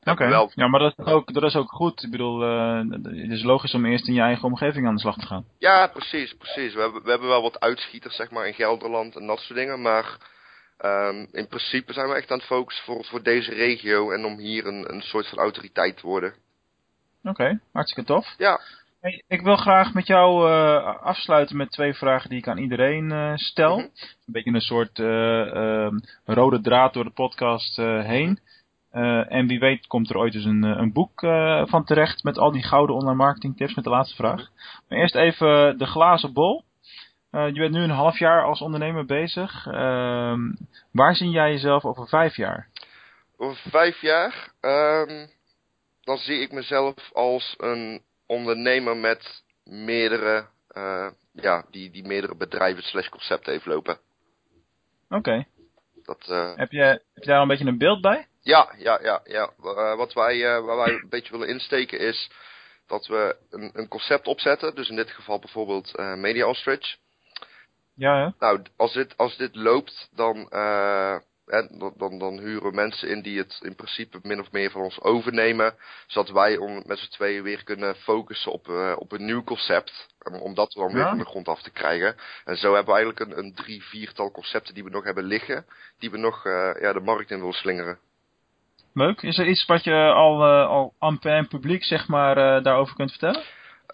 Oké, 0.00 0.10
okay. 0.10 0.48
ja, 0.54 0.68
maar 0.68 0.80
dat 0.80 0.94
is, 0.96 1.04
ook, 1.04 1.34
dat 1.34 1.42
is 1.42 1.56
ook 1.56 1.70
goed. 1.70 2.02
Ik 2.02 2.10
bedoel, 2.10 2.40
het 2.40 3.30
is 3.30 3.42
logisch 3.42 3.74
om 3.74 3.86
eerst 3.86 4.08
in 4.08 4.14
je 4.14 4.20
eigen 4.20 4.44
omgeving 4.44 4.86
aan 4.86 4.94
de 4.94 5.00
slag 5.00 5.16
te 5.16 5.26
gaan. 5.26 5.44
Ja, 5.58 5.86
precies, 5.86 6.34
precies. 6.34 6.74
We 6.74 6.80
hebben, 6.80 7.02
we 7.02 7.10
hebben 7.10 7.28
wel 7.28 7.42
wat 7.42 7.60
uitschieters, 7.60 8.16
zeg 8.16 8.30
maar, 8.30 8.46
in 8.46 8.54
Gelderland 8.54 9.16
en 9.16 9.26
dat 9.26 9.38
soort 9.38 9.58
dingen. 9.58 9.82
Maar 9.82 10.18
um, 10.84 11.28
in 11.32 11.48
principe 11.48 11.92
zijn 11.92 12.08
we 12.08 12.14
echt 12.14 12.30
aan 12.30 12.38
het 12.38 12.46
focussen 12.46 12.84
voor, 12.84 13.04
voor 13.04 13.22
deze 13.22 13.54
regio 13.54 14.10
en 14.10 14.24
om 14.24 14.38
hier 14.38 14.66
een, 14.66 14.92
een 14.92 15.02
soort 15.02 15.28
van 15.28 15.38
autoriteit 15.38 15.96
te 15.96 16.06
worden. 16.06 16.34
Oké, 17.20 17.30
okay, 17.30 17.58
hartstikke 17.72 18.12
tof. 18.12 18.34
Ja. 18.38 18.60
Hey, 19.00 19.22
ik 19.28 19.40
wil 19.40 19.56
graag 19.56 19.94
met 19.94 20.06
jou 20.06 20.50
uh, 20.50 21.02
afsluiten 21.02 21.56
met 21.56 21.70
twee 21.70 21.94
vragen 21.94 22.30
die 22.30 22.38
ik 22.38 22.48
aan 22.48 22.58
iedereen 22.58 23.12
uh, 23.12 23.32
stel. 23.34 23.76
Mm 23.76 23.80
-hmm. 23.80 23.90
Een 24.26 24.32
beetje 24.32 24.52
een 24.52 24.60
soort 24.60 24.98
uh, 24.98 25.88
rode 26.24 26.60
draad 26.60 26.92
door 26.92 27.04
de 27.04 27.10
podcast 27.10 27.76
heen. 27.76 28.38
en 29.28 29.46
wie 29.46 29.58
weet 29.58 29.86
komt 29.86 30.10
er 30.10 30.16
ooit 30.16 30.34
eens 30.34 30.44
een, 30.44 30.62
een 30.62 30.92
boek 30.92 31.20
van 31.68 31.84
terecht 31.84 32.22
met 32.22 32.38
al 32.38 32.52
die 32.52 32.62
gouden 32.62 32.96
online 32.96 33.16
marketing 33.16 33.56
tips 33.56 33.74
met 33.74 33.84
de 33.84 33.90
laatste 33.90 34.16
vraag. 34.16 34.40
Mhm. 34.40 34.50
Maar 34.88 34.98
eerst 34.98 35.14
even 35.14 35.78
de 35.78 35.86
glazen 35.86 36.32
bol. 36.32 36.64
Je 37.44 37.60
bent 37.60 37.72
nu 37.72 37.82
een 37.82 37.90
half 37.90 38.18
jaar 38.18 38.44
als 38.44 38.60
ondernemer 38.60 39.04
bezig. 39.04 39.66
Ehm, 39.66 40.40
waar 40.92 41.14
zie 41.14 41.30
jij 41.30 41.50
jezelf 41.50 41.84
over 41.84 42.08
vijf 42.08 42.36
jaar? 42.36 42.68
Over 43.36 43.70
vijf 43.70 44.00
jaar? 44.00 44.52
Um, 44.60 45.28
dan 46.06 46.18
zie 46.18 46.40
ik 46.40 46.52
mezelf 46.52 46.94
als 47.12 47.54
een 47.56 48.02
ondernemer 48.26 48.96
met 48.96 49.42
meerdere, 49.64 50.46
uh, 50.76 51.10
ja, 51.32 51.64
die, 51.70 51.90
die 51.90 52.06
meerdere 52.06 52.36
bedrijven 52.36 52.82
slash 52.82 53.08
concepten 53.08 53.52
heeft 53.52 53.66
lopen. 53.66 53.98
Oké. 55.08 55.16
Okay. 55.16 55.46
Uh, 56.28 56.56
heb, 56.56 56.70
je, 56.70 56.82
heb 56.82 57.02
je 57.14 57.26
daar 57.26 57.40
een 57.40 57.48
beetje 57.48 57.66
een 57.66 57.78
beeld 57.78 58.00
bij? 58.00 58.26
Ja, 58.40 58.74
ja, 58.78 58.98
ja, 59.02 59.20
ja. 59.24 59.50
Uh, 59.62 59.96
wat 59.96 60.12
wij, 60.12 60.36
uh, 60.36 60.64
waar 60.64 60.76
wij 60.76 60.88
een 60.88 61.08
beetje 61.08 61.32
willen 61.32 61.48
insteken 61.48 61.98
is 61.98 62.30
dat 62.86 63.06
we 63.06 63.36
een, 63.50 63.70
een 63.72 63.88
concept 63.88 64.26
opzetten. 64.26 64.74
Dus 64.74 64.88
in 64.88 64.96
dit 64.96 65.10
geval 65.10 65.38
bijvoorbeeld 65.38 65.98
Media 65.98 66.46
Ostrich. 66.46 66.96
Ja, 67.96 68.18
ja. 68.18 68.34
Nou, 68.38 68.62
als 68.76 68.92
dit, 68.92 69.16
als 69.16 69.36
dit 69.36 69.56
loopt, 69.56 70.08
dan, 70.14 70.48
dan, 71.46 71.92
dan, 71.96 72.18
dan 72.18 72.38
huren 72.38 72.68
we 72.70 72.74
mensen 72.74 73.08
in 73.08 73.22
die 73.22 73.38
het 73.38 73.58
in 73.62 73.74
principe 73.74 74.18
min 74.22 74.40
of 74.40 74.52
meer 74.52 74.70
van 74.70 74.80
ons 74.80 75.00
overnemen. 75.00 75.74
Zodat 76.06 76.30
wij 76.30 76.56
om, 76.56 76.82
met 76.86 76.98
z'n 76.98 77.10
tweeën 77.10 77.42
weer 77.42 77.64
kunnen 77.64 77.96
focussen 77.96 78.52
op, 78.52 78.68
op 78.98 79.12
een 79.12 79.24
nieuw 79.24 79.44
concept. 79.44 80.14
Om 80.40 80.54
dat 80.54 80.72
dan 80.72 80.92
weer 80.92 81.08
van 81.08 81.18
de 81.18 81.24
grond 81.24 81.48
af 81.48 81.62
te 81.62 81.70
krijgen. 81.70 82.16
En 82.44 82.56
zo 82.56 82.74
hebben 82.74 82.94
we 82.94 83.00
eigenlijk 83.00 83.20
een, 83.20 83.44
een 83.44 83.54
drie, 83.54 83.82
viertal 83.82 84.30
concepten 84.30 84.74
die 84.74 84.84
we 84.84 84.90
nog 84.90 85.04
hebben 85.04 85.24
liggen. 85.24 85.66
Die 85.98 86.10
we 86.10 86.18
nog 86.18 86.44
ja, 86.80 86.92
de 86.92 87.02
markt 87.04 87.30
in 87.30 87.38
willen 87.38 87.52
slingeren. 87.52 87.98
Leuk. 88.96 89.22
Is 89.22 89.38
er 89.38 89.46
iets 89.46 89.66
wat 89.66 89.84
je 89.84 89.94
al, 89.94 90.42
uh, 90.42 90.68
al 90.68 90.94
aan 90.98 91.18
publiek 91.48 91.84
zeg 91.84 92.08
maar, 92.08 92.38
uh, 92.38 92.64
daarover 92.64 92.94
kunt 92.94 93.10
vertellen? 93.10 93.42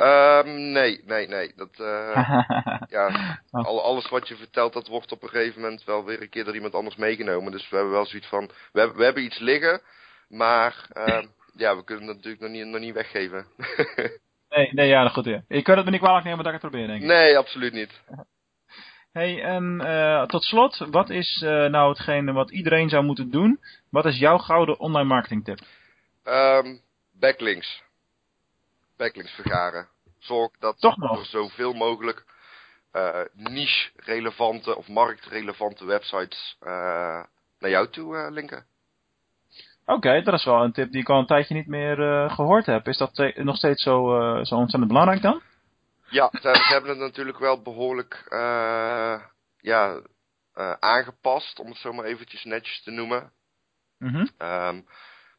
Um, 0.01 0.73
nee, 0.73 1.03
nee, 1.05 1.29
nee. 1.29 1.53
Dat, 1.57 1.79
uh, 1.81 2.43
ja, 2.97 3.39
al, 3.51 3.83
alles 3.83 4.09
wat 4.09 4.29
je 4.29 4.37
vertelt, 4.37 4.73
dat 4.73 4.89
wordt 4.89 5.13
op 5.13 5.23
een 5.23 5.29
gegeven 5.29 5.61
moment 5.61 5.85
wel 5.85 6.05
weer 6.05 6.23
een 6.23 6.29
keer 6.29 6.45
door 6.45 6.55
iemand 6.55 6.75
anders 6.75 6.97
meegenomen. 6.97 7.53
Dus 7.53 7.69
we 7.69 7.77
hebben 7.77 7.95
wel 7.95 8.07
zoiets 8.07 8.29
van, 8.29 8.51
we 8.73 8.79
hebben, 8.79 8.97
we 8.97 9.05
hebben 9.05 9.25
iets 9.25 9.39
liggen, 9.39 9.81
maar 10.29 10.89
uh, 10.97 11.23
ja, 11.63 11.77
we 11.77 11.85
kunnen 11.85 12.07
het 12.07 12.17
natuurlijk 12.17 12.43
nog 12.43 12.51
niet, 12.51 12.67
nog 12.67 12.81
niet 12.81 12.95
weggeven. 12.95 13.47
nee, 14.57 14.73
nee, 14.73 14.89
ja, 14.89 15.09
goed. 15.09 15.25
Ja. 15.25 15.43
Je 15.49 15.63
kunt 15.63 15.77
het 15.77 15.85
me 15.85 15.91
niet 15.91 16.01
kwalijk 16.01 16.25
nemen 16.25 16.45
dat 16.45 16.55
ik 16.55 16.61
het 16.61 16.71
probeer, 16.71 16.87
denk 16.87 17.01
ik. 17.03 17.09
Nee, 17.09 17.39
absoluut 17.39 17.73
niet. 17.73 18.01
Hey, 19.13 19.43
en 19.43 19.81
uh, 19.83 20.25
tot 20.25 20.45
slot, 20.45 20.87
wat 20.91 21.11
is 21.11 21.43
uh, 21.45 21.65
nou 21.67 21.89
hetgene 21.89 22.33
wat 22.33 22.51
iedereen 22.51 22.89
zou 22.89 23.05
moeten 23.05 23.31
doen? 23.31 23.61
Wat 23.91 24.05
is 24.05 24.19
jouw 24.19 24.39
gouden 24.39 24.79
online 24.79 25.09
marketing 25.09 25.45
tip? 25.45 25.59
Um, 26.25 26.81
backlinks. 27.13 27.83
Backlinks 29.03 29.33
vergaren. 29.33 29.89
Zorg 30.19 30.51
dat 30.59 30.81
Toch 30.81 30.97
nog? 30.97 31.19
er 31.19 31.27
zoveel 31.27 31.73
mogelijk 31.73 32.25
uh, 32.93 33.21
niche-relevante 33.33 34.77
of 34.77 34.89
marktrelevante 34.89 35.85
websites 35.85 36.57
naar 37.59 37.71
jou 37.71 37.89
toe 37.89 38.31
linken. 38.31 38.67
Oké, 39.83 39.93
okay, 39.93 40.23
dat 40.23 40.35
is 40.35 40.45
wel 40.45 40.63
een 40.63 40.73
tip 40.73 40.93
die 40.93 41.01
ik 41.01 41.09
al 41.09 41.19
een 41.19 41.27
tijdje 41.27 41.55
niet 41.55 41.67
meer 41.67 42.31
gehoord 42.31 42.67
heb. 42.67 42.89
Is 42.89 42.97
dat 42.97 43.33
nog 43.35 43.57
steeds 43.57 43.83
zo, 43.83 43.95
zo 44.43 44.55
ontzettend 44.55 44.89
belangrijk 44.89 45.23
dan? 45.23 45.43
Ja, 46.09 46.29
ze, 46.33 46.39
ze, 46.41 46.73
hebben 46.73 46.91
het 46.91 46.99
natuurlijk 46.99 47.39
wel 47.39 47.63
behoorlijk 47.63 48.27
ja, 49.61 50.01
aangepast, 50.79 51.59
om 51.59 51.69
het 51.69 51.77
zo 51.77 51.93
maar 51.93 52.05
eventjes 52.05 52.45
netjes 52.45 52.83
te 52.83 52.91
noemen. 52.91 53.33
Mm 53.99 54.09
-hmm. 54.09 54.49
um, 54.49 54.87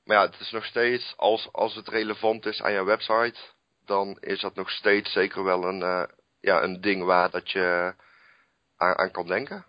maar 0.04 0.17
ja, 0.17 0.26
het 0.26 0.39
is 0.39 0.52
nog 0.52 0.65
steeds, 0.65 1.13
als, 1.17 1.49
als 1.52 1.76
het 1.76 1.88
relevant 1.88 2.45
is 2.45 2.62
aan 2.62 2.71
je 2.71 2.84
website, 2.84 3.39
dan 3.86 4.17
is 4.19 4.41
dat 4.41 4.56
nog 4.56 4.69
steeds 4.69 5.12
zeker 5.12 5.43
wel 5.43 5.63
een, 5.63 5.80
uh, 5.80 6.04
ja, 6.39 6.63
een 6.63 6.82
ding 6.82 7.04
waar 7.04 7.30
dat 7.30 7.52
je 7.52 7.93
aan, 8.78 8.98
aan, 8.98 9.12
kan 9.12 9.28
denken. 9.28 9.65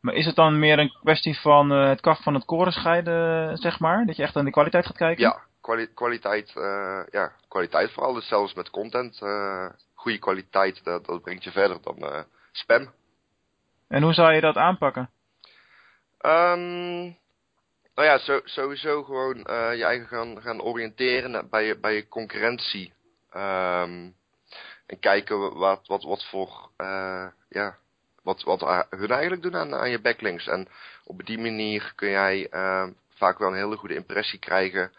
Maar 0.00 0.14
is 0.14 0.26
het 0.26 0.36
dan 0.36 0.58
meer 0.58 0.78
een 0.78 0.96
kwestie 1.00 1.40
van 1.40 1.70
het 1.70 2.00
kaf 2.00 2.22
van 2.22 2.34
het 2.34 2.44
koren 2.44 2.72
scheiden, 2.72 3.56
zeg 3.56 3.80
maar? 3.80 4.06
Dat 4.06 4.16
je 4.16 4.22
echt 4.22 4.36
aan 4.36 4.44
de 4.44 4.50
kwaliteit 4.50 4.86
gaat 4.86 4.96
kijken? 4.96 5.22
Ja, 5.22 5.40
kwali 5.60 5.86
kwaliteit, 5.94 6.52
ja, 7.10 7.32
kwaliteit 7.48 7.92
vooral. 7.92 8.12
Dus 8.12 8.28
zelfs 8.28 8.54
met 8.54 8.70
content 8.70 9.18
goede 9.94 10.18
kwaliteit, 10.18 10.84
dat, 10.84 11.04
dat 11.04 11.22
brengt 11.22 11.44
je 11.44 11.50
verder 11.50 11.78
dan 11.82 12.24
spam. 12.52 12.92
En 13.88 14.02
hoe 14.02 14.12
zou 14.12 14.32
je 14.32 14.40
dat 14.40 14.56
aanpakken? 14.56 15.10
Um, 16.26 17.16
nou 17.94 18.08
ja, 18.08 18.40
sowieso 18.44 19.02
gewoon 19.02 19.36
uh, 19.36 19.76
je 19.76 19.84
eigen 19.84 20.06
gaan, 20.06 20.42
gaan 20.42 20.62
oriënteren 20.62 21.48
bij 21.50 21.66
je, 21.66 21.78
bij 21.78 21.94
je 21.94 22.08
concurrentie. 22.08 22.92
Um, 23.36 24.14
en 24.86 24.98
kijken 25.00 25.58
wat, 25.58 25.86
wat, 25.86 26.02
wat 26.02 26.24
voor, 26.24 26.68
uh, 26.78 27.26
ja, 27.48 27.76
wat, 28.22 28.42
wat 28.42 28.86
hun 28.90 29.10
eigenlijk 29.10 29.42
doen 29.42 29.56
aan, 29.56 29.74
aan 29.74 29.90
je 29.90 30.00
backlinks. 30.00 30.46
En 30.46 30.68
op 31.04 31.26
die 31.26 31.38
manier 31.38 31.92
kun 31.96 32.08
jij 32.08 32.48
uh, 32.50 32.86
vaak 33.14 33.38
wel 33.38 33.48
een 33.48 33.54
hele 33.54 33.76
goede 33.76 33.94
impressie 33.94 34.38
krijgen 34.38 34.90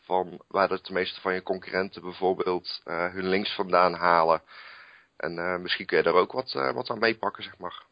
van 0.00 0.40
waar 0.48 0.68
de 0.68 0.80
meeste 0.92 1.20
van 1.20 1.34
je 1.34 1.42
concurrenten 1.42 2.02
bijvoorbeeld 2.02 2.82
uh, 2.84 3.12
hun 3.12 3.28
links 3.28 3.54
vandaan 3.54 3.94
halen. 3.94 4.42
En 5.16 5.36
uh, 5.36 5.56
misschien 5.56 5.86
kun 5.86 5.96
je 5.96 6.02
daar 6.02 6.14
ook 6.14 6.32
wat, 6.32 6.52
wat 6.52 6.90
aan 6.90 6.98
meepakken, 6.98 7.42
zeg 7.42 7.58
maar. 7.58 7.82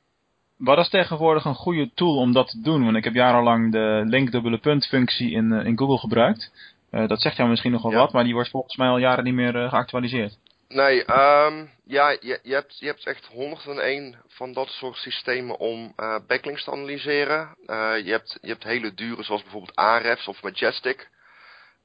Wat 0.56 0.78
is 0.78 0.88
tegenwoordig 0.88 1.44
een 1.44 1.54
goede 1.54 1.90
tool 1.94 2.16
om 2.16 2.32
dat 2.32 2.48
te 2.48 2.60
doen? 2.60 2.84
Want 2.84 2.96
ik 2.96 3.04
heb 3.04 3.14
jarenlang 3.14 3.72
de 3.72 4.02
link 4.04 4.32
dubbele 4.32 4.58
punt 4.58 4.86
functie 4.86 5.30
in, 5.30 5.52
in 5.52 5.78
Google 5.78 5.98
gebruikt. 5.98 6.50
Dat 6.90 7.20
zegt 7.20 7.36
jou 7.36 7.48
misschien 7.48 7.72
nog 7.72 7.82
wel 7.82 7.92
ja. 7.92 7.98
wat, 7.98 8.12
maar 8.12 8.24
die 8.24 8.34
wordt 8.34 8.50
volgens 8.50 8.76
mij 8.76 8.88
al 8.88 8.98
jaren 8.98 9.24
niet 9.24 9.34
meer 9.34 9.68
geactualiseerd. 9.68 10.38
Nee, 10.68 10.98
um, 11.00 11.70
ja, 11.84 12.10
je, 12.10 12.38
je, 12.42 12.54
hebt, 12.54 12.78
je 12.78 12.86
hebt 12.86 13.06
echt 13.06 13.26
101 13.26 14.16
van 14.26 14.52
dat 14.52 14.68
soort 14.68 14.96
systemen 14.96 15.58
om 15.58 15.94
backlinks 16.26 16.64
te 16.64 16.70
analyseren. 16.70 17.56
je, 18.04 18.10
hebt, 18.10 18.38
je 18.40 18.48
hebt 18.48 18.64
hele 18.64 18.94
dure, 18.94 19.22
zoals 19.22 19.42
bijvoorbeeld 19.42 19.76
Ahrefs 19.76 20.28
of 20.28 20.42
Majestic. 20.42 21.08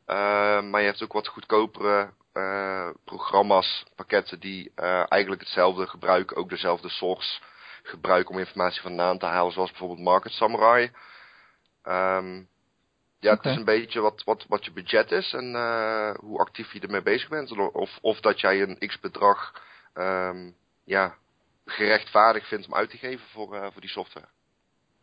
Maar 0.06 0.80
je 0.80 0.86
hebt 0.86 1.04
ook 1.04 1.14
wat 1.14 1.28
goedkopere 1.28 2.10
uh, 2.36 2.90
programma's, 3.06 3.86
pakketten 3.96 4.40
die 4.40 4.72
uh, 4.76 5.12
eigenlijk 5.12 5.42
hetzelfde 5.42 5.88
gebruiken, 5.88 6.38
ook 6.38 6.50
dezelfde 6.50 6.90
source 6.90 7.42
gebruiken 7.84 8.34
om 8.34 8.40
informatie 8.40 8.82
vandaan 8.82 9.18
te 9.18 9.26
halen, 9.26 9.54
zoals 9.54 9.70
bijvoorbeeld 9.70 10.00
Market 10.00 10.32
Samurai. 10.32 10.92
Um, 11.84 12.48
ja, 13.26 13.34
okay. 13.34 13.52
het 13.52 13.52
is 13.52 13.58
een 13.58 13.80
beetje 13.80 14.00
wat, 14.00 14.22
wat, 14.26 14.46
wat 14.48 14.66
je 14.66 14.72
budget 14.72 15.12
is 15.12 15.34
en 15.34 15.46
hoe 16.20 16.40
actief 16.40 16.74
je 16.74 16.80
ermee 16.80 17.02
bezig 17.02 17.30
bent. 17.30 17.52
Of, 17.74 17.98
of 18.02 18.20
dat 18.20 18.40
jij 18.40 18.62
een 18.62 18.78
x 18.88 19.00
bedrag 19.00 19.54
um, 19.94 20.56
ja, 20.86 21.16
gerechtvaardigd 21.66 22.48
vindt 22.48 22.68
om 22.68 22.76
uit 22.76 22.90
te 22.90 22.98
geven 22.98 23.26
voor, 23.32 23.70
voor 23.72 23.82
die 23.82 23.90
software. 23.90 24.28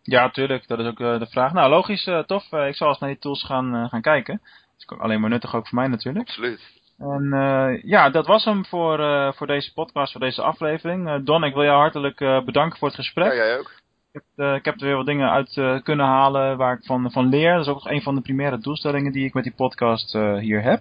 Ja, 0.03 0.31
tuurlijk. 0.31 0.69
Dat 0.69 0.79
is 0.79 0.87
ook 0.87 0.99
de 0.99 1.27
vraag. 1.31 1.53
Nou, 1.53 1.71
logisch, 1.71 2.05
tof. 2.27 2.53
ik 2.53 2.77
zal 2.77 2.89
eens 2.89 2.99
naar 2.99 3.11
die 3.11 3.19
tools 3.19 3.45
gaan, 3.45 3.89
gaan 3.89 4.03
kijken 4.03 4.41
is 4.89 4.99
alleen 4.99 5.21
maar 5.21 5.31
nuttig 5.31 5.55
ook 5.55 5.69
voor 5.69 5.79
mij 5.79 5.89
natuurlijk. 5.89 6.29
Absoluut. 6.29 6.81
En 6.99 7.81
ja, 7.85 8.11
dat 8.11 8.27
was 8.27 8.45
hem 8.45 8.65
voor, 8.65 8.99
voor 9.35 9.47
deze 9.47 9.73
podcast, 9.73 10.13
voor 10.13 10.21
deze 10.21 10.43
aflevering. 10.43 11.25
Don, 11.25 11.45
ik 11.45 11.55
wil 11.55 11.65
jou 11.65 11.79
hartelijk 11.79 12.19
bedanken 12.45 12.79
voor 12.79 12.89
het 12.89 12.97
gesprek. 12.97 13.27
Ja, 13.27 13.35
jij 13.35 13.59
ook. 13.59 13.82
Ik 14.13 14.23
heb, 14.37 14.57
ik 14.57 14.65
heb 14.65 14.81
er 14.81 14.87
weer 14.87 14.97
wat 14.97 15.07
dingen 15.07 15.31
uit 15.31 15.83
kunnen 15.83 16.07
halen 16.07 16.57
waar 16.57 16.77
ik 16.77 16.85
van, 16.85 17.11
van 17.11 17.29
leer. 17.29 17.53
Dat 17.53 17.67
is 17.67 17.73
ook 17.73 17.85
een 17.85 18.03
van 18.03 18.15
de 18.15 18.21
primaire 18.21 18.59
doelstellingen 18.59 19.13
die 19.13 19.25
ik 19.25 19.35
met 19.35 19.45
die 19.45 19.55
podcast 19.55 20.13
hier 20.39 20.63
heb. 20.63 20.81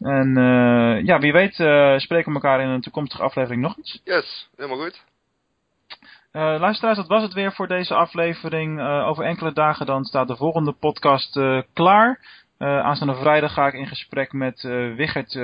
En 0.00 0.34
ja, 1.04 1.18
wie 1.18 1.32
weet 1.32 1.54
spreken 2.02 2.28
we 2.28 2.34
elkaar 2.34 2.60
in 2.60 2.68
een 2.68 2.80
toekomstige 2.80 3.22
aflevering 3.22 3.62
nog 3.62 3.76
eens. 3.76 4.00
Yes, 4.04 4.48
helemaal 4.56 4.78
goed. 4.78 5.04
Luisteraars, 6.32 6.96
dat 6.96 7.06
was 7.06 7.22
het 7.22 7.32
weer 7.32 7.52
voor 7.52 7.66
deze 7.66 7.94
aflevering. 7.94 8.80
Over 8.80 9.24
enkele 9.24 9.52
dagen 9.52 9.86
dan 9.86 10.04
staat 10.04 10.28
de 10.28 10.36
volgende 10.36 10.72
podcast 10.72 11.40
klaar. 11.72 12.20
Aanstaande 12.58 13.14
vrijdag 13.14 13.52
ga 13.52 13.66
ik 13.66 13.74
in 13.74 13.86
gesprek 13.86 14.32
met 14.32 14.62
Wigert 14.96 15.34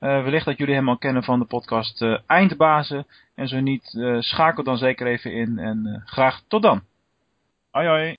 uh, 0.00 0.22
wellicht 0.22 0.44
dat 0.44 0.58
jullie 0.58 0.74
hem 0.74 0.88
al 0.88 0.98
kennen 0.98 1.24
van 1.24 1.38
de 1.38 1.44
podcast 1.44 2.04
Eindbazen. 2.26 3.06
En 3.34 3.48
zo 3.48 3.60
niet, 3.60 3.98
schakel 4.18 4.62
dan 4.62 4.78
zeker 4.78 5.06
even 5.06 5.32
in. 5.32 5.58
En 5.58 6.02
graag 6.04 6.42
tot 6.48 6.62
dan. 6.62 6.82
Hoi 7.70 7.86
hoi. 7.86 8.16